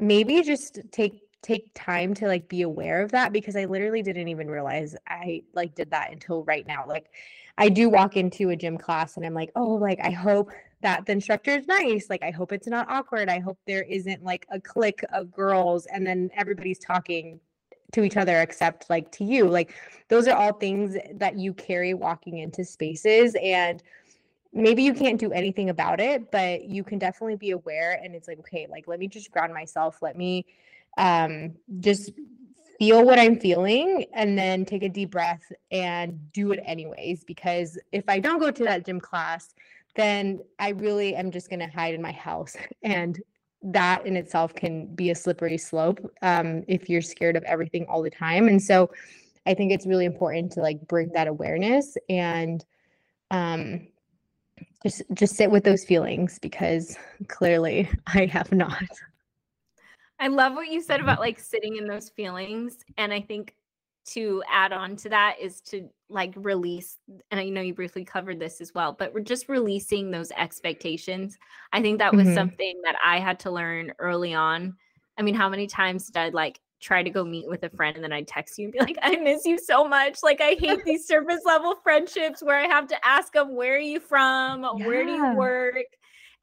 maybe 0.00 0.42
just 0.42 0.80
take 0.90 1.20
take 1.46 1.70
time 1.74 2.12
to 2.12 2.26
like 2.26 2.48
be 2.48 2.62
aware 2.62 3.02
of 3.02 3.12
that 3.12 3.32
because 3.32 3.54
I 3.54 3.66
literally 3.66 4.02
didn't 4.02 4.26
even 4.26 4.48
realize 4.48 4.96
I 5.06 5.42
like 5.54 5.76
did 5.76 5.92
that 5.92 6.10
until 6.10 6.42
right 6.42 6.66
now. 6.66 6.84
Like 6.88 7.06
I 7.58 7.68
do 7.68 7.88
walk 7.88 8.16
into 8.16 8.50
a 8.50 8.56
gym 8.56 8.76
class 8.78 9.16
and 9.16 9.24
I'm 9.24 9.34
like, 9.34 9.50
"Oh, 9.56 9.74
like 9.74 9.98
I 10.02 10.10
hope 10.10 10.50
that 10.82 11.06
the 11.06 11.12
instructor 11.12 11.52
is 11.52 11.66
nice. 11.66 12.08
Like 12.10 12.22
I 12.22 12.30
hope 12.30 12.52
it's 12.52 12.66
not 12.66 12.88
awkward. 12.90 13.28
I 13.28 13.38
hope 13.40 13.58
there 13.66 13.82
isn't 13.82 14.22
like 14.22 14.46
a 14.50 14.60
clique 14.60 15.02
of 15.12 15.32
girls 15.32 15.86
and 15.86 16.06
then 16.06 16.30
everybody's 16.36 16.78
talking 16.78 17.40
to 17.92 18.02
each 18.02 18.16
other 18.16 18.40
except 18.40 18.90
like 18.90 19.10
to 19.12 19.24
you. 19.24 19.48
Like 19.48 19.74
those 20.08 20.28
are 20.28 20.36
all 20.36 20.52
things 20.52 20.96
that 21.14 21.38
you 21.38 21.54
carry 21.54 21.94
walking 21.94 22.38
into 22.38 22.64
spaces 22.64 23.34
and 23.42 23.82
maybe 24.52 24.82
you 24.82 24.94
can't 24.94 25.18
do 25.18 25.32
anything 25.32 25.70
about 25.70 26.00
it, 26.00 26.30
but 26.30 26.64
you 26.64 26.84
can 26.84 26.98
definitely 26.98 27.36
be 27.36 27.50
aware 27.50 27.98
and 28.02 28.14
it's 28.14 28.28
like, 28.28 28.38
okay, 28.38 28.66
like 28.70 28.86
let 28.86 28.98
me 28.98 29.08
just 29.08 29.30
ground 29.30 29.54
myself. 29.54 29.98
Let 30.02 30.16
me 30.16 30.46
um 30.98 31.54
just 31.80 32.12
feel 32.78 33.04
what 33.04 33.18
I'm 33.18 33.38
feeling 33.38 34.04
and 34.12 34.38
then 34.38 34.64
take 34.64 34.82
a 34.82 34.88
deep 34.88 35.10
breath 35.10 35.52
and 35.70 36.32
do 36.32 36.52
it 36.52 36.60
anyways. 36.64 37.24
Because 37.24 37.78
if 37.92 38.04
I 38.08 38.18
don't 38.18 38.38
go 38.38 38.50
to 38.50 38.64
that 38.64 38.84
gym 38.84 39.00
class, 39.00 39.54
then 39.94 40.40
I 40.58 40.70
really 40.70 41.14
am 41.14 41.30
just 41.30 41.48
going 41.48 41.60
to 41.60 41.68
hide 41.68 41.94
in 41.94 42.02
my 42.02 42.12
house. 42.12 42.56
And 42.82 43.20
that 43.62 44.06
in 44.06 44.16
itself 44.16 44.54
can 44.54 44.94
be 44.94 45.10
a 45.10 45.14
slippery 45.14 45.58
slope 45.58 45.98
um, 46.22 46.62
if 46.68 46.88
you're 46.88 47.02
scared 47.02 47.36
of 47.36 47.42
everything 47.44 47.84
all 47.88 48.02
the 48.02 48.10
time. 48.10 48.46
And 48.46 48.62
so 48.62 48.90
I 49.46 49.54
think 49.54 49.72
it's 49.72 49.86
really 49.86 50.04
important 50.04 50.52
to 50.52 50.60
like 50.60 50.86
bring 50.86 51.10
that 51.14 51.26
awareness 51.26 51.96
and 52.08 52.64
um, 53.30 53.88
just 54.82 55.02
just 55.14 55.34
sit 55.34 55.50
with 55.50 55.64
those 55.64 55.84
feelings 55.84 56.38
because 56.38 56.96
clearly 57.28 57.88
I 58.06 58.26
have 58.26 58.52
not. 58.52 58.84
I 60.18 60.28
love 60.28 60.54
what 60.54 60.68
you 60.68 60.80
said 60.80 61.00
about 61.00 61.20
like 61.20 61.38
sitting 61.38 61.76
in 61.76 61.86
those 61.86 62.08
feelings. 62.10 62.78
And 62.96 63.12
I 63.12 63.20
think 63.20 63.54
to 64.06 64.42
add 64.50 64.72
on 64.72 64.96
to 64.96 65.08
that 65.08 65.36
is 65.40 65.60
to 65.60 65.88
like 66.08 66.32
release, 66.36 66.98
and 67.30 67.40
I 67.40 67.48
know 67.48 67.60
you 67.60 67.74
briefly 67.74 68.04
covered 68.04 68.38
this 68.38 68.60
as 68.60 68.72
well, 68.72 68.92
but 68.92 69.12
we're 69.12 69.20
just 69.20 69.48
releasing 69.48 70.10
those 70.10 70.30
expectations. 70.32 71.36
I 71.72 71.82
think 71.82 71.98
that 71.98 72.14
was 72.14 72.28
Mhm. 72.28 72.34
something 72.34 72.80
that 72.84 72.96
I 73.04 73.18
had 73.18 73.40
to 73.40 73.50
learn 73.50 73.92
early 73.98 74.32
on. 74.32 74.76
I 75.18 75.22
mean, 75.22 75.34
how 75.34 75.48
many 75.48 75.66
times 75.66 76.06
did 76.06 76.16
I 76.16 76.28
like 76.28 76.60
try 76.80 77.02
to 77.02 77.10
go 77.10 77.24
meet 77.24 77.48
with 77.48 77.64
a 77.64 77.70
friend 77.70 77.96
and 77.96 78.04
then 78.04 78.12
I'd 78.12 78.28
text 78.28 78.58
you 78.58 78.66
and 78.66 78.72
be 78.72 78.80
like, 78.80 78.96
I 79.02 79.16
miss 79.16 79.44
you 79.44 79.58
so 79.58 79.88
much. 79.88 80.18
Like, 80.22 80.40
I 80.40 80.54
hate 80.60 80.84
these 80.84 81.06
surface 81.08 81.40
level 81.44 81.74
friendships 81.82 82.42
where 82.42 82.58
I 82.58 82.66
have 82.68 82.86
to 82.88 83.06
ask 83.06 83.32
them, 83.32 83.56
where 83.56 83.74
are 83.76 83.78
you 83.78 83.98
from? 83.98 84.62
Where 84.84 85.04
do 85.04 85.10
you 85.10 85.26
work? 85.26 85.74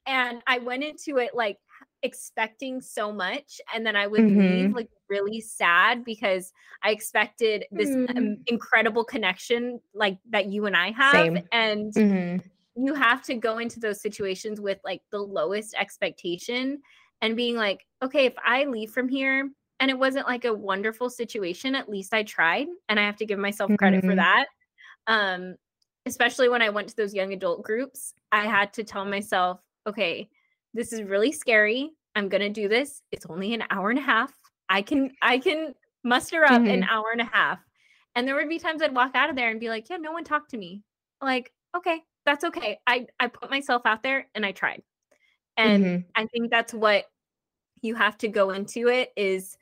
And 0.05 0.41
I 0.47 0.57
went 0.59 0.83
into 0.83 1.17
it 1.17 1.33
like 1.33 1.59
expecting 2.03 2.81
so 2.81 3.11
much 3.13 3.61
and 3.73 3.85
then 3.85 3.95
I 3.95 4.07
would 4.07 4.29
leave 4.29 4.71
Mhm. 4.71 4.73
like 4.73 4.89
really 5.09 5.41
sad 5.41 6.03
because 6.03 6.51
I 6.83 6.91
expected 6.91 7.65
this 7.71 7.97
um, 8.17 8.37
Mm. 8.37 8.45
incredible 8.47 9.05
connection 9.05 9.79
like 9.93 10.19
that 10.29 10.47
you 10.47 10.65
and 10.65 10.75
I 10.77 10.91
have 10.91 11.35
Same. 11.35 11.49
and 11.51 11.93
Mhm. 11.95 12.41
you 12.75 12.93
have 12.95 13.23
to 13.23 13.35
go 13.35 13.59
into 13.59 13.79
those 13.79 14.01
situations 14.01 14.59
with 14.59 14.79
like 14.83 15.01
the 15.11 15.19
lowest 15.19 15.75
expectation 15.75 16.81
and 17.21 17.35
being 17.37 17.55
like 17.55 17.85
okay 18.01 18.25
if 18.25 18.33
I 18.43 18.65
leave 18.65 18.91
from 18.91 19.07
here 19.09 19.49
and 19.79 19.91
it 19.91 19.97
wasn't 19.99 20.27
like 20.27 20.45
a 20.45 20.53
wonderful 20.53 21.09
situation 21.09 21.75
at 21.75 21.89
least 21.89 22.13
I 22.13 22.23
tried 22.23 22.67
and 22.89 22.99
I 22.99 23.03
have 23.05 23.17
to 23.17 23.25
give 23.25 23.39
myself 23.39 23.75
credit 23.77 24.03
for 24.05 24.15
Mhm. 24.15 24.15
that 24.15 24.47
um 25.07 25.55
especially 26.05 26.49
when 26.49 26.61
I 26.61 26.69
went 26.69 26.89
to 26.89 26.95
those 26.95 27.13
young 27.13 27.33
adult 27.33 27.63
groups 27.63 28.13
I 28.31 28.45
had 28.47 28.73
to 28.73 28.83
tell 28.83 29.05
myself 29.05 29.61
okay 29.87 30.29
this 30.73 30.93
is 30.93 31.03
really 31.03 31.31
scary. 31.31 31.91
I'm 32.15 32.29
going 32.29 32.41
to 32.41 32.49
do 32.49 32.67
this. 32.67 33.01
It's 33.11 33.25
only 33.27 33.53
an 33.53 33.63
hour 33.69 33.89
and 33.89 33.99
a 33.99 34.03
half. 34.03 34.33
I 34.69 34.81
can 34.81 35.11
I 35.21 35.39
can 35.39 35.75
muster 36.03 36.43
up 36.45 36.63
an 36.67 36.83
Mhm. 36.83 36.89
hour 36.89 37.11
and 37.11 37.21
a 37.21 37.25
half. 37.25 37.59
And 38.15 38.27
there 38.27 38.35
would 38.35 38.49
be 38.49 38.59
times 38.59 38.81
I'd 38.81 38.95
walk 38.95 39.15
out 39.15 39.29
of 39.29 39.35
there 39.35 39.49
and 39.49 39.59
be 39.59 39.69
like, 39.69 39.89
"Yeah, 39.89 39.97
no 39.97 40.11
one 40.11 40.23
talked 40.23 40.51
to 40.51 40.57
me." 40.57 40.83
Like, 41.21 41.53
"Okay, 41.75 42.03
that's 42.25 42.43
okay. 42.45 42.79
I 42.87 43.07
I 43.19 43.27
put 43.27 43.49
myself 43.49 43.83
out 43.85 44.03
there 44.03 44.29
and 44.35 44.45
I 44.45 44.51
tried." 44.51 44.83
And 45.57 45.83
Mhm. 45.83 46.13
I 46.15 46.27
think 46.27 46.51
that's 46.51 46.73
what 46.73 47.05
you 47.81 47.95
have 47.95 48.17
to 48.19 48.27
go 48.27 48.51
into 48.51 48.87
it 48.87 49.11
is 49.17 49.57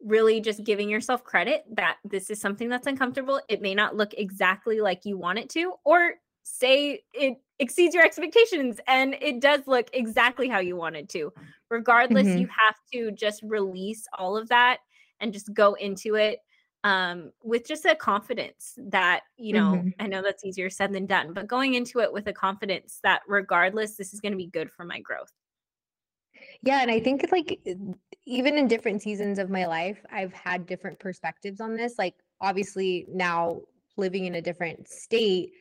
really 0.00 0.40
just 0.40 0.64
giving 0.64 0.90
yourself 0.90 1.24
credit 1.24 1.64
that 1.76 1.98
this 2.04 2.30
is 2.30 2.40
something 2.40 2.68
that's 2.70 2.86
uncomfortable. 2.88 3.40
It 3.48 3.62
may 3.62 3.74
not 3.74 3.96
look 3.96 4.14
exactly 4.14 4.80
like 4.80 5.04
you 5.06 5.18
want 5.18 5.38
it 5.40 5.50
to, 5.50 5.74
or 5.84 6.16
say 6.44 7.04
it 7.14 7.38
exceeds 7.58 7.94
your 7.94 8.04
expectations 8.04 8.80
and 8.86 9.16
it 9.20 9.40
does 9.40 9.66
look 9.66 9.88
exactly 9.92 10.48
how 10.48 10.58
you 10.58 10.76
want 10.76 10.96
it 10.96 11.08
to. 11.10 11.32
Regardless, 11.70 12.36
you 12.36 12.46
have 12.48 12.76
to 12.92 13.10
just 13.12 13.42
release 13.42 14.06
all 14.18 14.36
of 14.36 14.48
that 14.48 14.78
and 15.20 15.32
just 15.32 15.52
go 15.54 15.74
into 15.74 16.14
it 16.14 16.40
um, 16.84 17.32
with 17.42 17.66
just 17.66 17.84
a 17.84 17.96
confidence 17.96 18.78
that, 18.90 19.22
you 19.36 19.52
know, 19.52 19.82
Mhm. 19.82 19.94
I 19.98 20.06
know 20.06 20.22
that's 20.22 20.44
easier 20.44 20.70
said 20.70 20.92
than 20.92 21.06
done, 21.06 21.32
but 21.32 21.46
going 21.48 21.74
into 21.74 22.00
it 22.00 22.12
with 22.12 22.28
a 22.28 22.32
confidence 22.32 23.00
that 23.02 23.22
regardless, 23.26 23.96
this 23.96 24.14
is 24.14 24.20
going 24.20 24.32
to 24.32 24.38
be 24.38 24.46
good 24.46 24.70
for 24.70 24.84
my 24.84 25.00
growth. 25.00 25.32
Yeah, 26.62 26.80
and 26.82 26.90
I 26.90 27.00
think 27.00 27.26
like 27.32 27.52
e- 27.64 27.76
even 28.24 28.58
in 28.58 28.68
different 28.68 29.02
seasons 29.02 29.38
of 29.38 29.50
my 29.50 29.66
life, 29.66 30.04
I've 30.10 30.32
had 30.32 30.66
different 30.66 30.98
perspectives 30.98 31.60
on 31.60 31.76
this. 31.76 31.98
Like 31.98 32.14
obviously 32.40 33.06
now 33.08 33.62
living 33.96 34.26
in 34.26 34.34
a 34.34 34.42
different 34.42 34.88
state, 34.88 35.52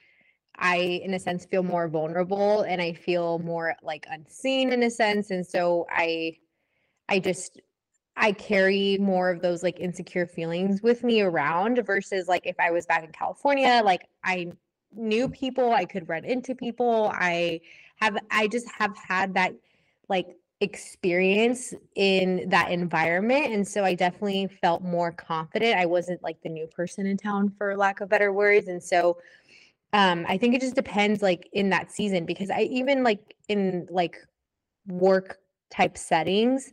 I 0.57 1.01
in 1.03 1.13
a 1.13 1.19
sense 1.19 1.45
feel 1.45 1.63
more 1.63 1.87
vulnerable 1.87 2.61
and 2.61 2.81
I 2.81 2.93
feel 2.93 3.39
more 3.39 3.75
like 3.83 4.05
unseen 4.09 4.71
in 4.71 4.83
a 4.83 4.89
sense. 4.89 5.31
And 5.31 5.45
so 5.45 5.85
I 5.89 6.37
I 7.09 7.19
just 7.19 7.61
I 8.17 8.31
carry 8.31 8.97
more 8.99 9.29
of 9.29 9.41
those 9.41 9.61
like 9.61 9.79
insecure 9.79 10.25
feelings 10.25 10.81
with 10.81 11.03
me 11.03 11.21
around 11.21 11.83
versus 11.85 12.27
like 12.27 12.45
if 12.45 12.55
I 12.59 12.71
was 12.71 12.85
back 12.85 13.03
in 13.03 13.11
California, 13.11 13.81
like 13.83 14.07
I 14.23 14.51
knew 14.95 15.27
people, 15.27 15.73
I 15.73 15.85
could 15.85 16.07
run 16.07 16.23
into 16.23 16.55
people. 16.55 17.11
I 17.13 17.61
have 17.97 18.17
I 18.31 18.47
just 18.47 18.67
have 18.77 18.95
had 18.95 19.33
that 19.33 19.53
like 20.07 20.37
experience 20.61 21.73
in 21.95 22.47
that 22.47 22.71
environment 22.71 23.47
and 23.47 23.67
so 23.67 23.83
I 23.83 23.93
definitely 23.93 24.47
felt 24.61 24.81
more 24.81 25.11
confident. 25.11 25.77
I 25.77 25.85
wasn't 25.85 26.23
like 26.23 26.41
the 26.41 26.49
new 26.49 26.67
person 26.67 27.05
in 27.05 27.17
town 27.17 27.53
for 27.57 27.75
lack 27.75 27.99
of 27.99 28.07
better 28.07 28.31
words 28.31 28.69
and 28.69 28.81
so 28.81 29.17
um 29.93 30.25
i 30.27 30.37
think 30.37 30.53
it 30.53 30.61
just 30.61 30.75
depends 30.75 31.21
like 31.21 31.47
in 31.53 31.69
that 31.69 31.91
season 31.91 32.25
because 32.25 32.49
i 32.49 32.61
even 32.61 33.03
like 33.03 33.35
in 33.47 33.87
like 33.89 34.17
work 34.87 35.39
type 35.71 35.97
settings 35.97 36.71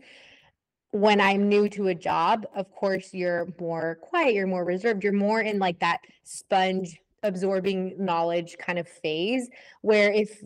when 0.90 1.20
i'm 1.20 1.48
new 1.48 1.68
to 1.68 1.88
a 1.88 1.94
job 1.94 2.46
of 2.54 2.70
course 2.70 3.14
you're 3.14 3.48
more 3.60 3.98
quiet 4.02 4.34
you're 4.34 4.46
more 4.46 4.64
reserved 4.64 5.02
you're 5.02 5.12
more 5.12 5.40
in 5.40 5.58
like 5.58 5.78
that 5.80 5.98
sponge 6.24 6.98
absorbing 7.22 7.94
knowledge 7.98 8.56
kind 8.58 8.78
of 8.78 8.88
phase 8.88 9.48
where 9.80 10.12
if 10.12 10.42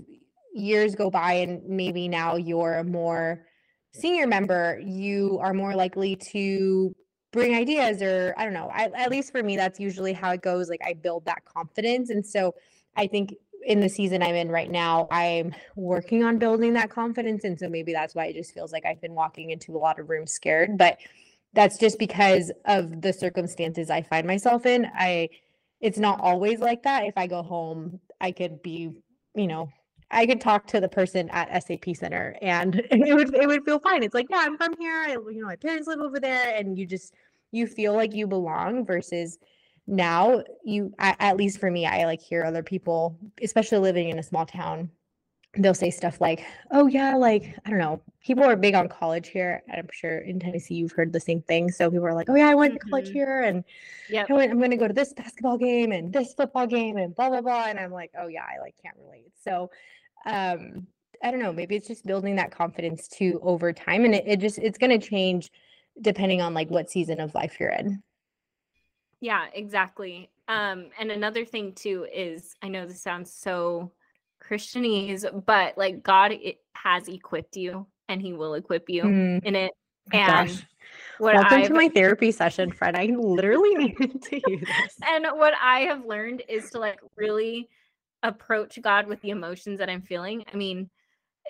years 0.54 0.94
go 0.94 1.10
by 1.10 1.32
and 1.34 1.62
maybe 1.68 2.08
now 2.08 2.36
you're 2.36 2.74
a 2.74 2.84
more 2.84 3.44
senior 3.92 4.26
member 4.26 4.80
you 4.84 5.38
are 5.42 5.54
more 5.54 5.74
likely 5.74 6.16
to 6.16 6.94
bring 7.36 7.54
ideas 7.54 8.00
or 8.00 8.34
i 8.38 8.44
don't 8.44 8.54
know 8.54 8.70
I, 8.72 8.90
at 8.96 9.10
least 9.10 9.30
for 9.30 9.42
me 9.42 9.56
that's 9.56 9.78
usually 9.78 10.14
how 10.14 10.30
it 10.30 10.40
goes 10.40 10.70
like 10.70 10.80
i 10.84 10.94
build 10.94 11.26
that 11.26 11.44
confidence. 11.44 12.08
And 12.08 12.26
so 12.26 12.54
i 12.96 13.06
think 13.06 13.34
in 13.66 13.80
the 13.80 13.90
season 13.90 14.22
i'm 14.22 14.34
in 14.34 14.48
right 14.48 14.70
now 14.70 15.06
i'm 15.10 15.54
working 15.76 16.24
on 16.24 16.38
building 16.38 16.72
that 16.72 16.88
confidence. 16.88 17.44
And 17.44 17.58
so 17.58 17.68
maybe 17.68 17.92
that's 17.92 18.14
why 18.14 18.26
it 18.26 18.36
just 18.36 18.54
feels 18.54 18.72
like 18.72 18.86
i've 18.86 19.02
been 19.02 19.14
walking 19.14 19.50
into 19.50 19.76
a 19.76 19.78
lot 19.78 20.00
of 20.00 20.08
rooms 20.08 20.32
scared. 20.32 20.78
But 20.78 20.98
that's 21.52 21.78
just 21.78 21.98
because 21.98 22.50
of 22.64 23.02
the 23.02 23.12
circumstances 23.12 23.90
i 23.90 24.00
find 24.00 24.26
myself 24.26 24.64
in. 24.64 24.86
I 24.94 25.28
it's 25.82 25.98
not 25.98 26.20
always 26.20 26.60
like 26.60 26.84
that. 26.84 27.04
If 27.04 27.18
i 27.18 27.26
go 27.26 27.42
home 27.42 28.00
i 28.18 28.32
could 28.32 28.62
be 28.62 28.90
you 29.34 29.46
know 29.46 29.68
I 30.10 30.26
could 30.26 30.40
talk 30.40 30.66
to 30.68 30.80
the 30.80 30.88
person 30.88 31.28
at 31.30 31.64
SAP 31.64 31.96
Center 31.96 32.36
and 32.40 32.76
it 32.90 33.14
would 33.14 33.34
it 33.34 33.46
would 33.46 33.64
feel 33.64 33.80
fine. 33.80 34.02
It's 34.02 34.14
like, 34.14 34.26
yeah, 34.30 34.42
I'm 34.42 34.56
from 34.56 34.74
here. 34.78 35.04
I, 35.06 35.12
you 35.12 35.40
know, 35.40 35.46
my 35.46 35.56
parents 35.56 35.88
live 35.88 36.00
over 36.00 36.20
there, 36.20 36.54
and 36.56 36.78
you 36.78 36.86
just 36.86 37.14
you 37.56 37.66
feel 37.66 37.94
like 37.94 38.14
you 38.14 38.26
belong 38.26 38.84
versus 38.84 39.38
now 39.86 40.42
you 40.64 40.92
at 40.98 41.36
least 41.36 41.58
for 41.58 41.70
me 41.70 41.86
i 41.86 42.04
like 42.04 42.20
hear 42.20 42.44
other 42.44 42.62
people 42.62 43.16
especially 43.40 43.78
living 43.78 44.08
in 44.08 44.18
a 44.18 44.22
small 44.22 44.44
town 44.44 44.90
they'll 45.58 45.74
say 45.74 45.90
stuff 45.90 46.20
like 46.20 46.44
oh 46.72 46.86
yeah 46.86 47.14
like 47.14 47.56
i 47.64 47.70
don't 47.70 47.78
know 47.78 48.00
people 48.22 48.44
are 48.44 48.56
big 48.56 48.74
on 48.74 48.88
college 48.88 49.28
here 49.28 49.62
i'm 49.72 49.88
sure 49.92 50.18
in 50.18 50.40
tennessee 50.40 50.74
you've 50.74 50.92
heard 50.92 51.12
the 51.12 51.20
same 51.20 51.40
thing 51.42 51.70
so 51.70 51.90
people 51.90 52.06
are 52.06 52.14
like 52.14 52.28
oh 52.28 52.34
yeah 52.34 52.48
i 52.48 52.54
went 52.54 52.74
mm-hmm. 52.74 52.84
to 52.84 52.90
college 52.90 53.06
mm-hmm. 53.06 53.14
here 53.14 53.42
and 53.42 53.64
yeah 54.10 54.24
i'm 54.28 54.58
going 54.58 54.70
to 54.70 54.76
go 54.76 54.88
to 54.88 54.94
this 54.94 55.12
basketball 55.12 55.56
game 55.56 55.92
and 55.92 56.12
this 56.12 56.34
football 56.34 56.66
game 56.66 56.96
and 56.96 57.14
blah 57.14 57.28
blah 57.28 57.40
blah 57.40 57.66
and 57.66 57.78
i'm 57.78 57.92
like 57.92 58.10
oh 58.18 58.26
yeah 58.26 58.44
i 58.44 58.60
like 58.60 58.74
can't 58.82 58.96
relate 59.02 59.32
so 59.42 59.70
um 60.26 60.86
i 61.22 61.30
don't 61.30 61.40
know 61.40 61.52
maybe 61.52 61.76
it's 61.76 61.88
just 61.88 62.04
building 62.04 62.36
that 62.36 62.50
confidence 62.50 63.06
too 63.08 63.38
over 63.42 63.72
time 63.72 64.04
and 64.04 64.14
it, 64.14 64.24
it 64.26 64.40
just 64.40 64.58
it's 64.58 64.78
going 64.78 64.98
to 64.98 65.08
change 65.08 65.50
depending 66.00 66.40
on 66.40 66.54
like 66.54 66.70
what 66.70 66.90
season 66.90 67.20
of 67.20 67.34
life 67.34 67.56
you're 67.58 67.70
in. 67.70 68.02
Yeah, 69.20 69.46
exactly. 69.52 70.30
Um, 70.48 70.90
and 70.98 71.10
another 71.10 71.44
thing 71.44 71.72
too 71.72 72.06
is 72.12 72.54
I 72.62 72.68
know 72.68 72.86
this 72.86 73.02
sounds 73.02 73.32
so 73.32 73.92
Christianese, 74.42 75.44
but 75.46 75.76
like 75.76 76.02
God 76.02 76.32
it 76.32 76.58
has 76.74 77.08
equipped 77.08 77.56
you 77.56 77.86
and 78.08 78.20
he 78.20 78.32
will 78.32 78.54
equip 78.54 78.88
you 78.88 79.02
mm. 79.02 79.44
in 79.44 79.56
it. 79.56 79.72
And 80.12 80.48
Gosh. 80.48 80.62
what 81.18 81.34
Welcome 81.34 81.58
I've, 81.62 81.68
to 81.68 81.74
my 81.74 81.88
therapy 81.88 82.30
session, 82.30 82.70
friend. 82.70 82.96
I 82.96 83.06
literally 83.06 83.74
needed 83.74 84.22
to 84.22 84.40
hear 84.46 84.60
this. 84.60 84.96
And 85.08 85.26
what 85.34 85.54
I 85.60 85.80
have 85.80 86.04
learned 86.04 86.42
is 86.48 86.70
to 86.70 86.78
like 86.78 87.00
really 87.16 87.68
approach 88.22 88.80
God 88.80 89.06
with 89.08 89.20
the 89.22 89.30
emotions 89.30 89.78
that 89.78 89.90
I'm 89.90 90.02
feeling. 90.02 90.44
I 90.52 90.56
mean, 90.56 90.90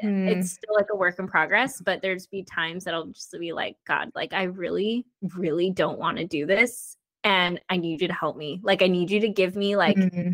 mm. 0.02 0.28
it's 0.28 0.52
still 0.52 0.74
like 0.74 0.86
a 0.92 0.96
work 0.96 1.18
in 1.18 1.26
progress, 1.26 1.80
but 1.80 2.02
there's 2.02 2.26
be 2.26 2.42
times 2.42 2.84
that 2.84 2.94
I'll 2.94 3.06
just 3.06 3.34
be 3.38 3.52
like, 3.52 3.76
God, 3.86 4.10
like 4.14 4.32
I 4.32 4.44
really, 4.44 5.06
really 5.36 5.70
don't 5.70 5.98
want 5.98 6.18
to 6.18 6.26
do 6.26 6.46
this. 6.46 6.96
And 7.24 7.60
I 7.68 7.76
need 7.76 8.00
you 8.00 8.08
to 8.08 8.14
help 8.14 8.36
me. 8.36 8.60
Like 8.62 8.82
I 8.82 8.86
need 8.86 9.10
you 9.10 9.20
to 9.20 9.28
give 9.28 9.56
me 9.56 9.76
like 9.76 9.96
mm-hmm. 9.96 10.32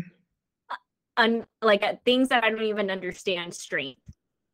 un 1.17 1.45
like 1.61 2.03
things 2.05 2.29
that 2.29 2.43
I 2.43 2.49
don't 2.49 2.61
even 2.63 2.91
understand 2.91 3.53
strength 3.53 4.01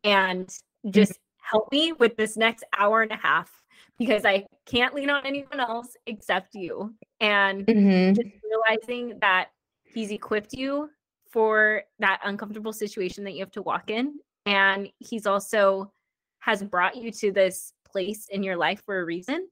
and 0.03 0.47
mm. 0.47 0.91
just 0.91 1.13
mm-hmm. 1.13 1.45
help 1.51 1.71
me 1.71 1.91
with 1.93 2.15
this 2.15 2.37
next 2.37 2.63
hour 2.77 3.01
and 3.01 3.11
a 3.11 3.17
half 3.17 3.51
because 3.97 4.23
I 4.23 4.45
can't 4.65 4.93
lean 4.93 5.09
on 5.09 5.25
anyone 5.25 5.59
else 5.59 5.95
except 6.05 6.55
you. 6.55 6.95
And 7.19 7.65
mm-hmm. 7.65 8.13
just 8.13 8.29
realizing 8.43 9.19
that 9.19 9.49
he's 9.83 10.11
equipped 10.11 10.53
you 10.53 10.89
for 11.29 11.83
that 11.99 12.21
uncomfortable 12.23 12.73
situation 12.73 13.23
that 13.25 13.33
you 13.33 13.39
have 13.41 13.51
to 13.51 13.61
walk 13.61 13.89
in 13.89 14.19
and 14.49 14.89
he's 14.99 15.25
also 15.25 15.91
has 16.39 16.63
brought 16.63 16.95
you 16.95 17.11
to 17.11 17.31
this 17.31 17.73
place 17.85 18.27
in 18.29 18.43
your 18.43 18.57
life 18.57 18.81
for 18.85 18.99
a 18.99 19.05
reason 19.05 19.47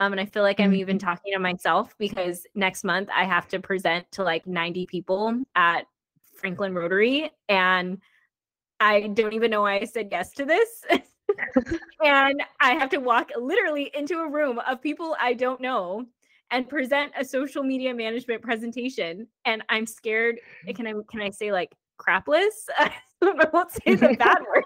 um, 0.00 0.12
and 0.12 0.20
I 0.20 0.26
feel 0.26 0.42
like 0.42 0.60
I'm 0.60 0.74
even 0.74 0.96
mm-hmm. 0.98 1.06
talking 1.06 1.32
to 1.32 1.38
myself 1.38 1.94
because 1.98 2.46
next 2.54 2.84
month 2.84 3.08
I 3.14 3.24
have 3.24 3.48
to 3.48 3.58
present 3.58 4.10
to 4.12 4.22
like 4.22 4.46
90 4.46 4.86
people 4.86 5.42
at 5.56 5.86
Franklin 6.36 6.74
Rotary. 6.74 7.30
And 7.48 7.98
I 8.80 9.08
don't 9.08 9.32
even 9.32 9.50
know 9.50 9.62
why 9.62 9.80
I 9.80 9.84
said 9.84 10.08
yes 10.10 10.32
to 10.34 10.44
this. 10.44 10.84
and 12.04 12.42
I 12.60 12.74
have 12.74 12.90
to 12.90 12.98
walk 12.98 13.30
literally 13.36 13.90
into 13.94 14.18
a 14.20 14.30
room 14.30 14.60
of 14.60 14.80
people 14.80 15.16
I 15.20 15.34
don't 15.34 15.60
know 15.60 16.06
and 16.50 16.68
present 16.68 17.12
a 17.18 17.24
social 17.24 17.62
media 17.62 17.92
management 17.92 18.40
presentation. 18.40 19.26
And 19.44 19.62
I'm 19.68 19.84
scared. 19.84 20.40
Can 20.74 20.86
I 20.86 20.94
can 21.10 21.20
I 21.20 21.30
say 21.30 21.50
like 21.50 21.72
crapless? 22.00 22.68
I 23.22 23.46
won't 23.52 23.70
say 23.70 23.94
the 23.94 24.14
bad 24.18 24.38
word. 24.48 24.64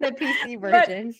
the 0.00 0.10
PC 0.20 0.60
version. 0.60 1.14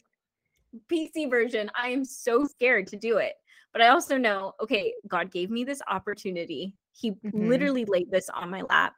PC 0.91 1.31
version. 1.31 1.71
I 1.81 1.89
am 1.89 2.05
so 2.05 2.45
scared 2.45 2.87
to 2.89 2.97
do 2.97 3.19
it. 3.19 3.35
But 3.73 3.83
I 3.83 3.89
also 3.89 4.17
know, 4.17 4.53
okay, 4.61 4.95
God 5.09 5.33
gave 5.33 5.51
me 5.51 5.65
this 5.65 5.83
opportunity. 5.89 6.77
He 6.93 7.13
mm-hmm. 7.13 7.49
literally 7.49 7.85
laid 7.85 8.11
this 8.11 8.29
on 8.31 8.51
my 8.51 8.63
lap. 8.63 8.95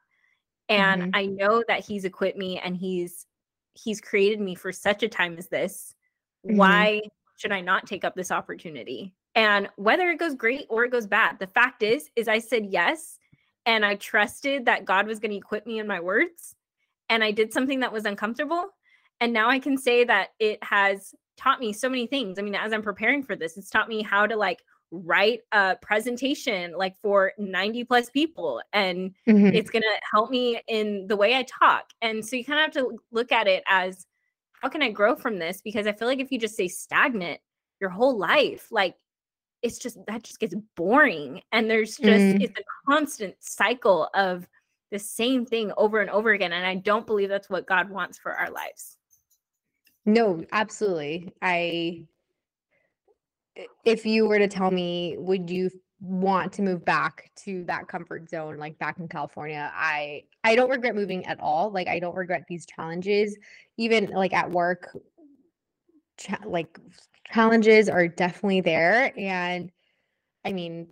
And 0.69 1.03
mm-hmm. 1.03 1.11
I 1.15 1.27
know 1.27 1.62
that 1.69 1.85
he's 1.85 2.05
equipped 2.05 2.39
me 2.39 2.59
and 2.59 2.77
he's 2.77 3.27
he's 3.75 4.01
created 4.01 4.41
me 4.41 4.55
for 4.55 4.73
such 4.73 5.03
a 5.03 5.09
time 5.09 5.37
as 5.39 5.49
this. 5.49 5.95
Mm-hmm. 6.47 6.57
Why 6.57 7.03
should 7.37 7.53
I 7.53 7.61
not 7.61 7.87
take 7.87 8.05
up 8.05 8.15
this 8.15 8.31
opportunity? 8.31 9.15
And 9.35 9.69
whether 9.77 10.11
it 10.11 10.19
goes 10.19 10.35
great 10.35 10.67
or 10.71 10.85
it 10.85 10.91
goes 10.91 11.07
bad, 11.07 11.39
the 11.39 11.47
fact 11.47 11.83
is 11.83 12.11
is 12.17 12.27
I 12.27 12.39
said 12.39 12.67
yes 12.67 13.19
and 13.67 13.85
I 13.85 13.97
trusted 13.97 14.65
that 14.65 14.85
God 14.85 15.07
was 15.07 15.19
going 15.19 15.31
to 15.31 15.37
equip 15.37 15.67
me 15.67 15.79
in 15.79 15.87
my 15.87 16.01
words 16.01 16.55
and 17.09 17.23
I 17.23 17.31
did 17.31 17.53
something 17.53 17.81
that 17.81 17.92
was 17.92 18.05
uncomfortable. 18.05 18.66
And 19.21 19.33
now 19.33 19.49
I 19.49 19.59
can 19.59 19.79
say 19.79 20.05
that 20.05 20.31
it 20.38 20.62
has 20.62 21.14
taught 21.37 21.61
me 21.61 21.73
so 21.73 21.88
many 21.88 22.07
things. 22.07 22.38
I 22.38 22.42
mean, 22.42 22.55
as 22.55 22.73
I'm 22.73 22.83
preparing 22.83 23.23
for 23.23 23.37
this, 23.37 23.57
it's 23.57 23.71
taught 23.71 23.88
me 23.88 24.03
how 24.03 24.27
to 24.27 24.37
like 24.37 24.62
write 24.90 25.40
a 25.53 25.77
presentation 25.83 26.73
like 26.77 26.97
for 27.03 27.33
90 27.38 27.85
plus 27.85 28.09
people 28.11 28.62
and 28.73 29.12
mm-hmm. 29.29 29.47
it's 29.49 29.71
going 29.71 29.83
to 29.83 30.01
help 30.12 30.31
me 30.31 30.61
in 30.69 31.07
the 31.09 31.16
way 31.16 31.35
I 31.35 31.45
talk. 31.45 31.87
And 32.03 32.25
so 32.25 32.37
you 32.37 32.45
kind 32.45 32.61
of 32.61 32.75
have 32.75 32.85
to 32.85 32.99
look 33.11 33.33
at 33.33 33.47
it 33.47 33.64
as 33.66 34.07
how 34.62 34.69
can 34.69 34.83
I 34.83 34.90
grow 34.90 35.16
from 35.16 35.38
this 35.38 35.61
because 35.61 35.87
I 35.87 35.92
feel 35.92 36.09
like 36.09 36.21
if 36.21 36.31
you 36.31 36.38
just 36.38 36.55
stay 36.55 36.69
stagnant 36.69 37.40
your 37.81 37.90
whole 37.90 38.16
life 38.16 38.69
like 38.71 38.95
it's 39.62 39.79
just 39.79 39.99
that 40.07 40.23
just 40.23 40.38
gets 40.38 40.55
boring 40.77 41.42
and 41.53 41.71
there's 41.71 41.97
just 41.97 42.03
mm-hmm. 42.03 42.40
it's 42.40 42.59
a 42.59 42.90
constant 42.90 43.35
cycle 43.40 44.09
of 44.14 44.47
the 44.90 44.99
same 44.99 45.44
thing 45.44 45.72
over 45.77 46.01
and 46.01 46.11
over 46.11 46.33
again. 46.33 46.53
And 46.53 46.64
I 46.64 46.77
don't 46.77 47.07
believe 47.07 47.29
that's 47.29 47.51
what 47.51 47.66
God 47.66 47.90
wants 47.90 48.18
for 48.18 48.33
our 48.33 48.51
lives. 48.51 48.96
No, 50.05 50.44
absolutely. 50.53 51.33
I, 51.42 52.05
if 53.85 54.07
you 54.07 54.27
were 54.27 54.38
to 54.38 54.49
tell 54.49 54.70
me, 54.70 55.16
would 55.18 55.51
you 55.51 55.70
want 56.01 56.53
to 56.53 56.62
move 56.62 56.85
back 56.85 57.31
to 57.44 57.64
that 57.64 57.88
comfort 57.88 58.29
zone, 58.29 58.59
like 58.59 58.79
back 58.79 58.99
in 58.99 59.09
California? 59.09 59.72
I, 59.75 60.25
I 60.44 60.55
don't 60.55 60.70
regret 60.70 60.94
moving 60.94 61.27
at 61.27 61.40
all. 61.40 61.70
Like, 61.70 61.88
I 61.88 61.99
don't 61.99 62.14
regret 62.14 62.44
these 62.49 62.66
challenges, 62.66 63.37
even 63.77 64.07
like 64.07 64.33
at 64.33 64.51
work, 64.51 64.96
cha- 66.18 66.38
like 66.44 66.79
challenges 67.33 67.88
are 67.88 68.07
definitely 68.07 68.61
there. 68.61 69.12
And 69.18 69.72
I 70.44 70.53
mean, 70.53 70.87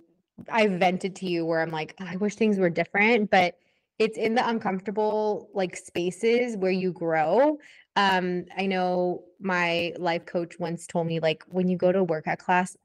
I 0.49 0.67
vented 0.67 1.15
to 1.17 1.27
you 1.27 1.47
where 1.47 1.61
I'm 1.61 1.71
like, 1.71 1.95
I 2.01 2.17
wish 2.17 2.35
things 2.35 2.59
were 2.59 2.71
different, 2.71 3.31
but 3.31 3.57
it's 3.99 4.19
in 4.19 4.35
the 4.35 4.47
uncomfortable 4.49 5.51
like 5.55 5.77
spaces 5.77 6.57
where 6.57 6.73
you 6.73 6.93
grow. 6.93 7.59
Um 7.97 8.47
i 8.57 8.67
know 8.67 9.25
my 9.41 9.93
life 9.99 10.27
coach 10.27 10.59
once 10.59 10.87
told 10.87 11.07
me 11.07 11.21
like 11.21 11.45
when 11.49 11.69
you 11.69 11.77
go 11.77 11.93
to 11.93 12.03
workout 12.03 12.39
class 12.39 12.77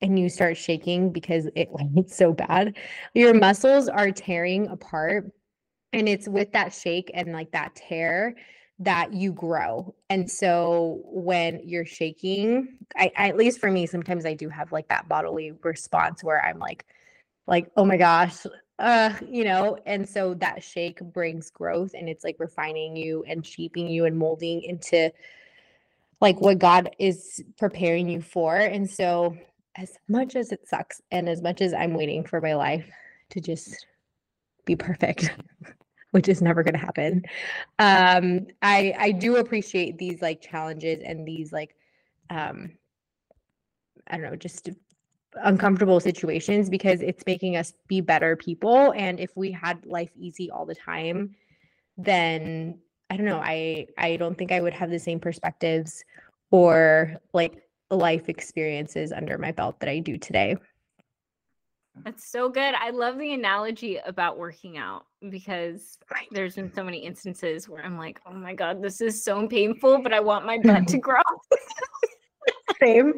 and 0.00 0.18
you 0.18 0.28
start 0.28 0.56
shaking 0.56 1.12
because 1.12 1.46
it 1.56 1.68
it's 1.96 2.16
so 2.16 2.32
bad 2.32 2.76
your 3.14 3.32
muscles 3.32 3.88
are 3.88 4.10
tearing 4.10 4.68
apart 4.68 5.32
and 5.92 6.08
it's 6.08 6.28
with 6.28 6.52
that 6.52 6.72
shake 6.74 7.10
and 7.14 7.32
like 7.32 7.50
that 7.52 7.74
tear 7.74 8.34
that 8.80 9.12
you 9.12 9.32
grow. 9.32 9.94
And 10.08 10.30
so 10.30 11.00
when 11.04 11.60
you're 11.64 11.84
shaking 11.84 12.78
I 12.96 13.10
at 13.16 13.36
least 13.36 13.60
for 13.60 13.70
me 13.70 13.86
sometimes 13.86 14.24
i 14.24 14.34
do 14.34 14.48
have 14.48 14.72
like 14.72 14.88
that 14.88 15.08
bodily 15.08 15.52
response 15.62 16.22
where 16.22 16.44
i'm 16.44 16.58
like 16.58 16.84
like 17.46 17.70
oh 17.76 17.84
my 17.84 17.96
gosh 17.96 18.46
uh 18.78 19.12
you 19.28 19.44
know 19.44 19.78
and 19.86 20.08
so 20.08 20.34
that 20.34 20.62
shake 20.62 21.00
brings 21.12 21.50
growth 21.50 21.92
and 21.94 22.08
it's 22.08 22.24
like 22.24 22.36
refining 22.38 22.96
you 22.96 23.24
and 23.26 23.44
shaping 23.44 23.88
you 23.88 24.04
and 24.04 24.16
molding 24.16 24.62
into 24.62 25.12
like 26.20 26.40
what 26.40 26.58
god 26.58 26.90
is 26.98 27.42
preparing 27.58 28.08
you 28.08 28.20
for 28.20 28.56
and 28.56 28.88
so 28.88 29.36
as 29.76 29.96
much 30.08 30.36
as 30.36 30.52
it 30.52 30.66
sucks 30.68 31.00
and 31.10 31.28
as 31.28 31.42
much 31.42 31.60
as 31.60 31.72
i'm 31.74 31.94
waiting 31.94 32.24
for 32.24 32.40
my 32.40 32.54
life 32.54 32.88
to 33.30 33.40
just 33.40 33.86
be 34.64 34.76
perfect 34.76 35.30
which 36.10 36.28
is 36.28 36.40
never 36.40 36.62
going 36.62 36.74
to 36.74 36.80
happen. 36.80 37.22
Um, 37.78 38.46
I 38.62 38.94
I 38.98 39.12
do 39.12 39.36
appreciate 39.36 39.98
these 39.98 40.22
like 40.22 40.40
challenges 40.40 41.02
and 41.04 41.26
these 41.26 41.52
like 41.52 41.74
um, 42.30 42.72
I 44.06 44.16
don't 44.16 44.30
know, 44.30 44.36
just 44.36 44.70
uncomfortable 45.42 46.00
situations 46.00 46.70
because 46.70 47.00
it's 47.00 47.24
making 47.26 47.56
us 47.56 47.72
be 47.86 48.00
better 48.00 48.36
people. 48.36 48.92
And 48.96 49.20
if 49.20 49.30
we 49.36 49.52
had 49.52 49.84
life 49.86 50.10
easy 50.16 50.50
all 50.50 50.66
the 50.66 50.74
time, 50.74 51.34
then 51.96 52.78
I 53.10 53.16
don't 53.16 53.26
know, 53.26 53.40
I 53.42 53.86
I 53.96 54.16
don't 54.16 54.36
think 54.36 54.52
I 54.52 54.60
would 54.60 54.74
have 54.74 54.90
the 54.90 54.98
same 54.98 55.20
perspectives 55.20 56.04
or 56.50 57.16
like 57.32 57.62
life 57.90 58.28
experiences 58.28 59.12
under 59.12 59.38
my 59.38 59.52
belt 59.52 59.80
that 59.80 59.88
I 59.88 59.98
do 59.98 60.18
today. 60.18 60.56
That's 62.04 62.30
so 62.30 62.48
good. 62.48 62.74
I 62.74 62.90
love 62.90 63.18
the 63.18 63.32
analogy 63.32 63.98
about 64.04 64.38
working 64.38 64.78
out 64.78 65.06
because 65.30 65.98
there's 66.30 66.54
been 66.54 66.72
so 66.72 66.84
many 66.84 66.98
instances 66.98 67.68
where 67.68 67.84
I'm 67.84 67.98
like, 67.98 68.20
oh 68.26 68.34
my 68.34 68.54
God, 68.54 68.82
this 68.82 69.00
is 69.00 69.24
so 69.24 69.46
painful, 69.48 70.02
but 70.02 70.12
I 70.12 70.20
want 70.20 70.46
my 70.46 70.58
butt 70.58 70.86
to 70.88 70.98
grow. 70.98 71.22
Same. 72.80 73.14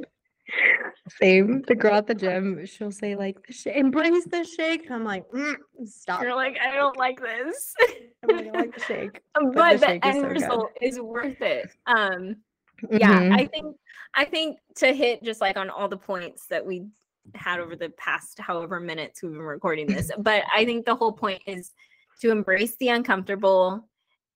Same. 1.18 1.62
The 1.66 1.74
girl 1.74 1.94
at 1.94 2.06
the 2.06 2.14
gym, 2.14 2.64
she'll 2.66 2.92
say 2.92 3.16
like, 3.16 3.36
"Embrace 3.66 4.24
the 4.26 4.44
shake." 4.44 4.90
I'm 4.90 5.04
like, 5.04 5.28
mm, 5.30 5.56
"Stop." 5.84 6.22
You're 6.22 6.34
like, 6.34 6.56
"I 6.58 6.74
don't 6.74 6.96
like 6.96 7.20
this." 7.20 7.74
I'm 8.22 8.36
like, 8.36 8.46
"I 8.46 8.50
like 8.50 8.74
the 8.74 8.80
shake," 8.82 9.20
but, 9.34 9.54
but 9.54 9.80
the, 9.80 9.86
the 9.86 10.06
end 10.06 10.16
is 10.16 10.22
so 10.22 10.28
result 10.28 10.70
good. 10.78 10.86
is 10.86 11.00
worth 11.00 11.40
it. 11.40 11.70
Um, 11.86 12.36
yeah, 12.90 13.20
mm-hmm. 13.20 13.34
I 13.34 13.46
think 13.46 13.76
I 14.14 14.24
think 14.24 14.58
to 14.76 14.92
hit 14.92 15.22
just 15.22 15.40
like 15.40 15.56
on 15.56 15.70
all 15.70 15.88
the 15.88 15.96
points 15.96 16.46
that 16.46 16.64
we 16.64 16.86
had 17.34 17.60
over 17.60 17.76
the 17.76 17.90
past 17.90 18.38
however 18.38 18.80
minutes 18.80 19.22
we've 19.22 19.32
been 19.32 19.42
recording 19.42 19.86
this, 19.86 20.10
but 20.18 20.44
I 20.54 20.64
think 20.64 20.84
the 20.86 20.94
whole 20.94 21.12
point 21.12 21.42
is 21.46 21.72
to 22.20 22.30
embrace 22.30 22.76
the 22.76 22.88
uncomfortable 22.88 23.88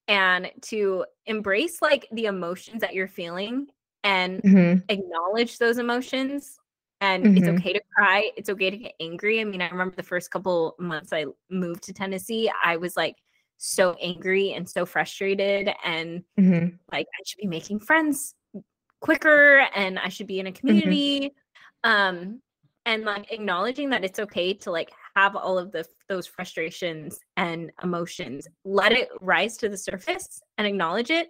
and 0.08 0.50
to 0.62 1.04
embrace 1.26 1.80
like 1.80 2.08
the 2.12 2.26
emotions 2.26 2.80
that 2.80 2.94
you're 2.94 3.08
feeling 3.08 3.66
and 4.02 4.42
mm-hmm. 4.42 4.80
acknowledge 4.88 5.58
those 5.58 5.78
emotions 5.78 6.58
and 7.04 7.24
mm-hmm. 7.24 7.36
it's 7.36 7.48
okay 7.48 7.72
to 7.72 7.80
cry 7.94 8.30
it's 8.36 8.48
okay 8.48 8.70
to 8.70 8.76
get 8.76 8.92
angry 9.00 9.40
i 9.40 9.44
mean 9.44 9.60
i 9.60 9.68
remember 9.68 9.94
the 9.94 10.02
first 10.02 10.30
couple 10.30 10.74
months 10.78 11.12
i 11.12 11.24
moved 11.50 11.82
to 11.82 11.92
tennessee 11.92 12.50
i 12.64 12.76
was 12.76 12.96
like 12.96 13.16
so 13.58 13.94
angry 14.00 14.52
and 14.52 14.68
so 14.68 14.84
frustrated 14.84 15.70
and 15.84 16.22
mm-hmm. 16.38 16.74
like 16.92 17.06
i 17.06 17.22
should 17.24 17.38
be 17.38 17.46
making 17.46 17.78
friends 17.78 18.34
quicker 19.00 19.66
and 19.74 19.98
i 19.98 20.08
should 20.08 20.26
be 20.26 20.40
in 20.40 20.46
a 20.46 20.50
mm-hmm. 20.50 20.66
community 20.66 21.34
um 21.84 22.40
and 22.86 23.04
like 23.04 23.30
acknowledging 23.32 23.90
that 23.90 24.04
it's 24.04 24.18
okay 24.18 24.52
to 24.52 24.70
like 24.70 24.90
have 25.16 25.36
all 25.36 25.58
of 25.58 25.72
the 25.72 25.84
those 26.08 26.26
frustrations 26.26 27.18
and 27.36 27.70
emotions 27.82 28.48
let 28.64 28.92
it 28.92 29.08
rise 29.20 29.56
to 29.56 29.68
the 29.68 29.76
surface 29.76 30.40
and 30.58 30.66
acknowledge 30.66 31.10
it 31.10 31.28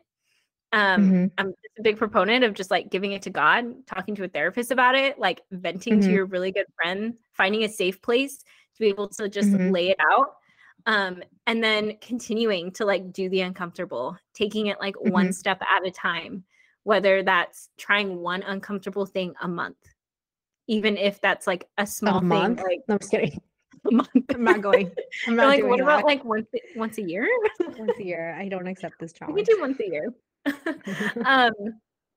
um, 0.75 1.03
mm-hmm. 1.03 1.27
I'm 1.39 1.55
a 1.79 1.83
big 1.83 1.99
proponent 1.99 2.43
of 2.43 2.53
just 2.53 2.71
like 2.71 2.91
giving 2.91 3.13
it 3.13 3.23
to 3.23 3.31
God, 3.31 3.87
talking 3.87 4.17
to 4.17 4.25
a 4.25 4.29
therapist 4.29 4.73
about 4.73 4.97
it, 4.97 5.21
like 5.21 5.43
venting 5.53 5.95
mm-hmm. 5.95 6.09
to 6.09 6.13
your 6.13 6.27
really 6.27 6.51
good 6.51 6.67
friend, 6.75 7.15
finding 7.33 7.63
a 7.63 7.69
safe 7.69 8.03
place 8.03 8.39
to 8.39 8.81
be 8.81 8.89
able 8.89 9.09
to 9.11 9.29
just 9.29 9.51
mm-hmm. 9.51 9.71
lay 9.71 9.91
it 9.91 9.99
out. 10.11 10.35
Um, 10.85 11.23
and 11.47 11.63
then 11.63 11.97
continuing 12.01 12.73
to 12.73 12.85
like 12.85 13.13
do 13.13 13.29
the 13.29 13.43
uncomfortable, 13.43 14.19
taking 14.35 14.67
it 14.67 14.81
like 14.81 15.01
one 15.01 15.27
mm-hmm. 15.27 15.33
step 15.33 15.63
at 15.63 15.87
a 15.87 15.93
time, 15.93 16.43
whether 16.83 17.23
that's 17.23 17.69
trying 17.79 18.17
one 18.21 18.43
uncomfortable 18.43 19.07
thing 19.07 19.33
a 19.41 19.47
month, 19.47 19.77
even 20.67 20.97
if 20.97 21.21
that's 21.21 21.47
like 21.47 21.69
a 21.79 21.87
small 21.87 22.17
a 22.17 22.21
thing. 22.21 22.29
Month? 22.29 22.63
Like, 22.65 22.81
no, 22.89 22.95
I'm 22.95 22.99
just 22.99 23.13
kidding. 23.13 23.41
A 23.87 23.91
month. 23.93 24.09
I'm 24.31 24.45
not 24.45 24.63
going. 24.63 24.91
I'm 25.27 25.37
not 25.37 25.49
like, 25.49 25.63
what 25.63 25.77
that. 25.77 25.83
about 25.83 26.05
like 26.05 26.25
once 26.25 26.47
once 26.75 26.97
a 26.97 27.03
year? 27.03 27.29
once 27.61 27.99
a 27.99 28.03
year. 28.03 28.35
I 28.35 28.49
don't 28.49 28.67
accept 28.67 28.99
this 28.99 29.13
challenge. 29.13 29.35
We 29.35 29.43
do 29.43 29.59
once 29.61 29.79
a 29.79 29.85
year. 29.85 30.15
um, 31.25 31.53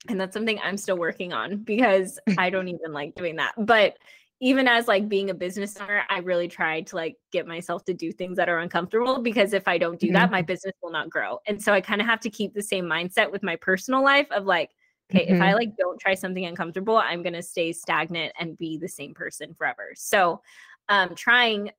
and 0.10 0.20
that's 0.20 0.34
something 0.34 0.60
I'm 0.64 0.78
still 0.78 0.98
working 0.98 1.34
on 1.34 1.58
because 1.58 2.20
I 2.38 2.50
don't 2.50 2.68
even 2.68 2.94
like 2.94 3.16
doing 3.16 3.36
that. 3.38 3.54
But 3.58 3.98
even 4.40 4.68
as 4.68 4.88
like 4.88 5.10
being 5.10 5.32
a 5.32 5.34
business 5.34 5.76
owner, 5.78 6.04
I 6.10 6.20
really 6.20 6.48
try 6.48 6.82
to 6.82 6.96
like 6.96 7.16
get 7.32 7.48
myself 7.48 7.84
to 7.86 7.94
do 7.94 8.12
things 8.12 8.38
that 8.38 8.50
are 8.50 8.60
uncomfortable 8.60 9.20
because 9.20 9.54
if 9.54 9.68
I 9.68 9.80
don't 9.80 10.00
do 10.00 10.08
mm-hmm. 10.08 10.16
that, 10.16 10.32
my 10.32 10.44
business 10.44 10.74
will 10.82 10.92
not 10.92 11.10
grow. 11.10 11.40
And 11.48 11.62
so 11.62 11.74
I 11.74 11.82
kind 11.82 12.02
of 12.02 12.08
have 12.08 12.20
to 12.22 12.30
keep 12.30 12.54
the 12.54 12.62
same 12.62 12.86
mindset 12.86 13.32
with 13.32 13.42
my 13.42 13.56
personal 13.56 14.04
life 14.04 14.28
of 14.32 14.46
like, 14.46 14.70
okay, 15.12 15.26
mm-hmm. 15.26 15.36
if 15.36 15.42
I 15.42 15.48
mm-hmm. 15.48 15.56
like 15.56 15.78
don't 15.78 16.00
try 16.00 16.14
something 16.14 16.46
uncomfortable, 16.46 16.98
I'm 16.98 17.24
gonna 17.24 17.42
stay 17.42 17.74
stagnant 17.74 18.34
and 18.40 18.58
be 18.58 18.78
the 18.78 18.88
same 18.88 19.16
person 19.16 19.56
forever. 19.56 19.94
So 19.96 20.42
um 20.90 21.16
trying 21.16 21.72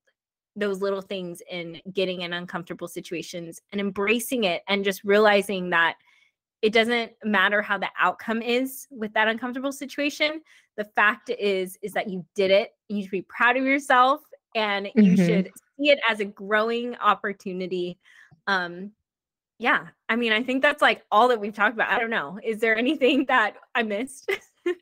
those 0.57 0.83
little 0.83 1.01
things 1.01 1.41
in 1.49 1.81
getting 1.93 2.23
in 2.23 2.33
uncomfortable 2.33 2.89
situations 2.89 3.61
and 3.71 3.81
embracing 3.81 4.43
it 4.43 4.63
and 4.67 4.85
just 4.85 5.05
realizing 5.05 5.71
that 5.71 5.95
it 6.63 6.73
doesn't 6.73 7.13
matter 7.25 7.63
how 7.63 7.79
the 7.79 7.89
outcome 7.99 8.43
is 8.43 8.87
with 8.91 9.13
that 9.15 9.29
uncomfortable 9.29 9.73
situation. 9.73 10.41
The 10.77 10.85
fact 10.85 11.31
is 11.31 11.79
is 11.83 11.93
that 11.93 12.09
you 12.09 12.25
did 12.35 12.51
it. 12.51 12.73
You 12.89 13.03
should 13.03 13.11
be 13.11 13.23
proud 13.23 13.57
of 13.57 13.65
yourself 13.65 14.21
and 14.55 14.87
mm-hmm. 14.87 15.01
you 15.01 15.17
should 15.17 15.51
see 15.79 15.91
it 15.91 16.01
as 16.09 16.21
a 16.21 16.25
growing 16.25 16.97
opportunity. 16.97 17.99
Um 18.47 18.93
yeah 19.61 19.89
i 20.09 20.15
mean 20.15 20.33
i 20.33 20.41
think 20.41 20.63
that's 20.63 20.81
like 20.81 21.03
all 21.11 21.27
that 21.29 21.41
we've 21.41 21.55
talked 21.55 21.75
about. 21.75 21.91
I 21.91 21.99
don't 21.99 22.11
know. 22.11 22.39
Is 22.45 22.61
there 22.61 22.77
anything 22.77 23.25
that 23.27 23.55
i 23.75 23.83
missed? 23.83 24.31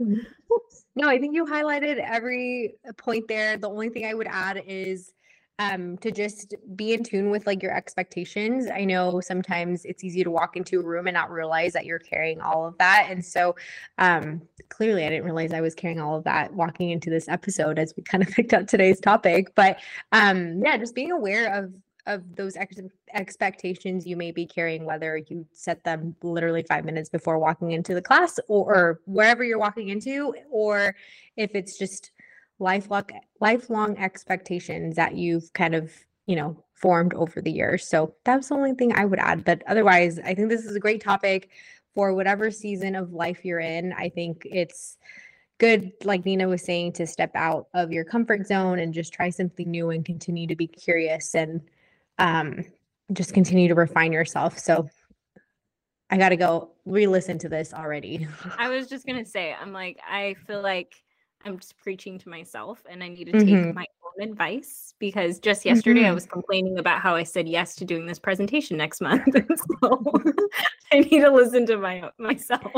No 0.99 1.11
i 1.11 1.19
think 1.19 1.35
you 1.35 1.45
highlighted 1.45 1.99
every 1.99 2.77
point 2.97 3.29
there. 3.29 3.59
The 3.59 3.69
only 3.69 3.91
thing 3.91 4.07
i 4.07 4.15
would 4.15 4.27
add 4.27 4.63
is 4.67 5.13
um 5.59 5.97
to 5.99 6.11
just 6.11 6.55
be 6.75 6.93
in 6.93 7.03
tune 7.03 7.31
with 7.31 7.47
like 7.47 7.63
your 7.63 7.75
expectations. 7.75 8.67
I 8.73 8.85
know 8.85 9.21
sometimes 9.21 9.85
it's 9.85 10.05
easy 10.05 10.23
to 10.23 10.31
walk 10.31 10.57
into 10.57 10.81
a 10.81 10.83
room 10.83 11.07
and 11.07 11.15
not 11.15 11.31
realize 11.31 11.73
that 11.73 11.87
you're 11.87 11.99
carrying 11.99 12.41
all 12.41 12.67
of 12.67 12.77
that. 12.79 13.07
And 13.11 13.25
so 13.25 13.57
um 13.99 14.43
clearly 14.69 15.05
i 15.05 15.09
didn't 15.09 15.25
realize 15.25 15.53
i 15.53 15.61
was 15.61 15.77
carrying 15.77 16.01
all 16.01 16.17
of 16.17 16.25
that 16.25 16.53
walking 16.53 16.91
into 16.91 17.09
this 17.09 17.29
episode 17.29 17.79
as 17.79 17.95
we 17.97 18.03
kind 18.03 18.23
of 18.23 18.29
picked 18.35 18.53
up 18.53 18.67
today's 18.67 19.01
topic. 19.01 19.55
But 19.55 19.79
um 20.13 20.61
yeah 20.63 20.77
just 20.77 20.95
being 20.95 21.13
aware 21.13 21.55
of 21.55 21.73
of 22.07 22.37
those 22.37 22.57
ex- 22.57 22.77
expectations 23.15 24.07
you 24.07 24.17
may 24.17 24.31
be 24.31 24.47
carrying 24.47 24.85
whether 24.85 25.17
you 25.17 25.45
set 25.53 25.83
them 25.85 26.15
literally 26.23 26.63
5 26.63 26.85
minutes 26.85 27.09
before 27.09 27.39
walking 27.39 27.73
into 27.73 27.95
the 27.95 28.03
class 28.03 28.39
or, 28.49 28.75
or 28.75 29.01
wherever 29.07 29.43
you're 29.43 29.59
walking 29.59 29.89
into 29.89 30.33
or 30.51 30.95
if 31.37 31.55
it's 31.55 31.77
just 31.77 32.13
lifelong 32.59 33.05
lifelong 33.41 33.99
expectations 33.99 34.97
that 34.97 35.15
you've 35.15 35.53
kind 35.53 35.75
of 35.75 35.93
you 36.27 36.37
know 36.37 36.57
formed 36.75 37.15
over 37.15 37.41
the 37.41 37.51
years. 37.51 37.89
So 37.89 38.15
that 38.25 38.37
was 38.37 38.49
the 38.49 38.55
only 38.55 38.75
thing 38.75 38.95
i 38.95 39.05
would 39.05 39.19
add 39.19 39.45
but 39.45 39.63
otherwise 39.67 40.19
i 40.19 40.35
think 40.35 40.49
this 40.49 40.65
is 40.65 40.77
a 40.77 40.81
great 40.81 41.03
topic 41.03 41.51
for 41.95 42.13
whatever 42.13 42.51
season 42.51 42.95
of 42.95 43.13
life 43.13 43.45
you're 43.45 43.61
in. 43.61 43.93
I 43.95 44.11
think 44.11 44.43
it's 44.45 44.99
good 45.59 45.93
like 46.05 46.27
nina 46.27 46.47
was 46.47 46.63
saying 46.63 46.93
to 46.93 47.07
step 47.07 47.31
out 47.35 47.69
of 47.73 47.91
your 47.91 48.05
comfort 48.05 48.47
zone 48.47 48.79
and 48.79 48.93
just 48.93 49.15
try 49.15 49.31
something 49.31 49.71
new 49.71 49.89
and 49.91 50.05
continue 50.05 50.47
to 50.47 50.57
be 50.57 50.67
curious 50.67 51.35
and 51.35 51.63
um, 52.19 52.63
just 53.13 53.33
continue 53.33 53.69
to 53.69 53.75
refine 53.75 54.13
yourself. 54.13 54.59
So 54.59 54.89
i 56.11 56.17
got 56.17 56.29
to 56.29 56.37
go 56.37 56.71
re-listen 56.85 57.39
to 57.39 57.49
this 57.49 57.75
already. 57.75 58.29
I 58.59 58.69
was 58.69 58.89
just 58.89 59.07
gonna 59.07 59.25
say 59.25 59.55
i'm 59.59 59.73
like 59.73 59.99
i 60.07 60.37
feel 60.47 60.63
like 60.63 60.95
I'm 61.45 61.59
just 61.59 61.77
preaching 61.79 62.19
to 62.19 62.29
myself 62.29 62.83
and 62.89 63.03
I 63.03 63.09
need 63.09 63.27
to 63.27 63.33
take 63.33 63.49
mm-hmm. 63.49 63.75
my 63.75 63.87
own 64.05 64.29
advice 64.29 64.95
because 64.99 65.39
just 65.39 65.65
yesterday 65.65 66.01
mm-hmm. 66.01 66.11
I 66.11 66.15
was 66.15 66.27
complaining 66.27 66.79
about 66.79 67.01
how 67.01 67.15
I 67.15 67.23
said 67.23 67.49
yes 67.49 67.75
to 67.77 67.85
doing 67.85 68.07
this 68.07 68.19
presentation 68.19 68.77
next 68.77 69.01
month. 69.01 69.25
so 69.81 70.03
I 70.93 71.01
need 71.01 71.21
to 71.21 71.31
listen 71.31 71.67
to 71.67 71.77
my 71.77 72.11
myself. 72.19 72.73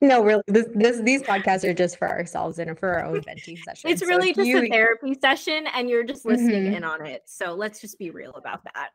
No, 0.00 0.22
really, 0.22 0.42
this, 0.46 0.66
this 0.74 1.00
these 1.00 1.22
podcasts 1.22 1.64
are 1.64 1.74
just 1.74 1.98
for 1.98 2.08
ourselves 2.08 2.58
and 2.58 2.78
for 2.78 2.94
our 2.94 3.04
own 3.04 3.22
venting 3.24 3.56
session. 3.56 3.90
It's 3.90 4.02
really 4.02 4.28
so 4.28 4.42
just 4.42 4.48
you... 4.48 4.62
a 4.64 4.68
therapy 4.68 5.16
session 5.20 5.66
and 5.74 5.88
you're 5.88 6.04
just 6.04 6.24
listening 6.24 6.64
mm-hmm. 6.64 6.76
in 6.76 6.84
on 6.84 7.06
it. 7.06 7.22
So 7.26 7.54
let's 7.54 7.80
just 7.80 7.98
be 7.98 8.10
real 8.10 8.32
about 8.32 8.62
that. 8.64 8.90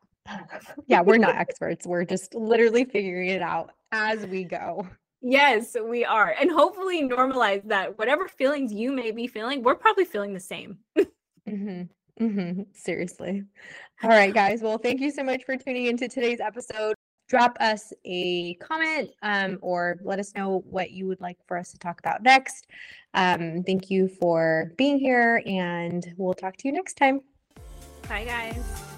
yeah, 0.86 1.02
we're 1.02 1.18
not 1.18 1.34
experts. 1.34 1.86
We're 1.86 2.04
just 2.04 2.34
literally 2.34 2.84
figuring 2.84 3.28
it 3.28 3.42
out 3.42 3.72
as 3.92 4.26
we 4.26 4.44
go. 4.44 4.86
Yes, 5.26 5.74
we 5.82 6.04
are. 6.04 6.34
And 6.38 6.50
hopefully 6.50 7.02
normalize 7.02 7.66
that 7.68 7.98
whatever 7.98 8.28
feelings 8.28 8.74
you 8.74 8.92
may 8.92 9.10
be 9.10 9.26
feeling, 9.26 9.62
we're 9.62 9.74
probably 9.74 10.04
feeling 10.04 10.34
the 10.34 10.40
same. 10.40 10.76
mm-hmm. 10.98 11.82
Mm-hmm. 12.22 12.62
Seriously. 12.74 13.42
All 14.02 14.10
right, 14.10 14.34
guys. 14.34 14.60
Well, 14.60 14.76
thank 14.76 15.00
you 15.00 15.10
so 15.10 15.24
much 15.24 15.44
for 15.44 15.56
tuning 15.56 15.86
into 15.86 16.08
today's 16.08 16.40
episode. 16.40 16.94
Drop 17.26 17.56
us 17.58 17.90
a 18.04 18.52
comment 18.56 19.12
um, 19.22 19.58
or 19.62 19.98
let 20.02 20.18
us 20.18 20.34
know 20.34 20.62
what 20.68 20.90
you 20.90 21.06
would 21.06 21.22
like 21.22 21.38
for 21.48 21.56
us 21.56 21.72
to 21.72 21.78
talk 21.78 21.98
about 22.00 22.22
next. 22.22 22.66
Um, 23.14 23.62
thank 23.62 23.90
you 23.90 24.08
for 24.08 24.72
being 24.76 24.98
here, 24.98 25.42
and 25.46 26.06
we'll 26.18 26.34
talk 26.34 26.54
to 26.58 26.68
you 26.68 26.74
next 26.74 26.98
time. 26.98 27.22
Bye, 28.10 28.24
guys. 28.26 28.93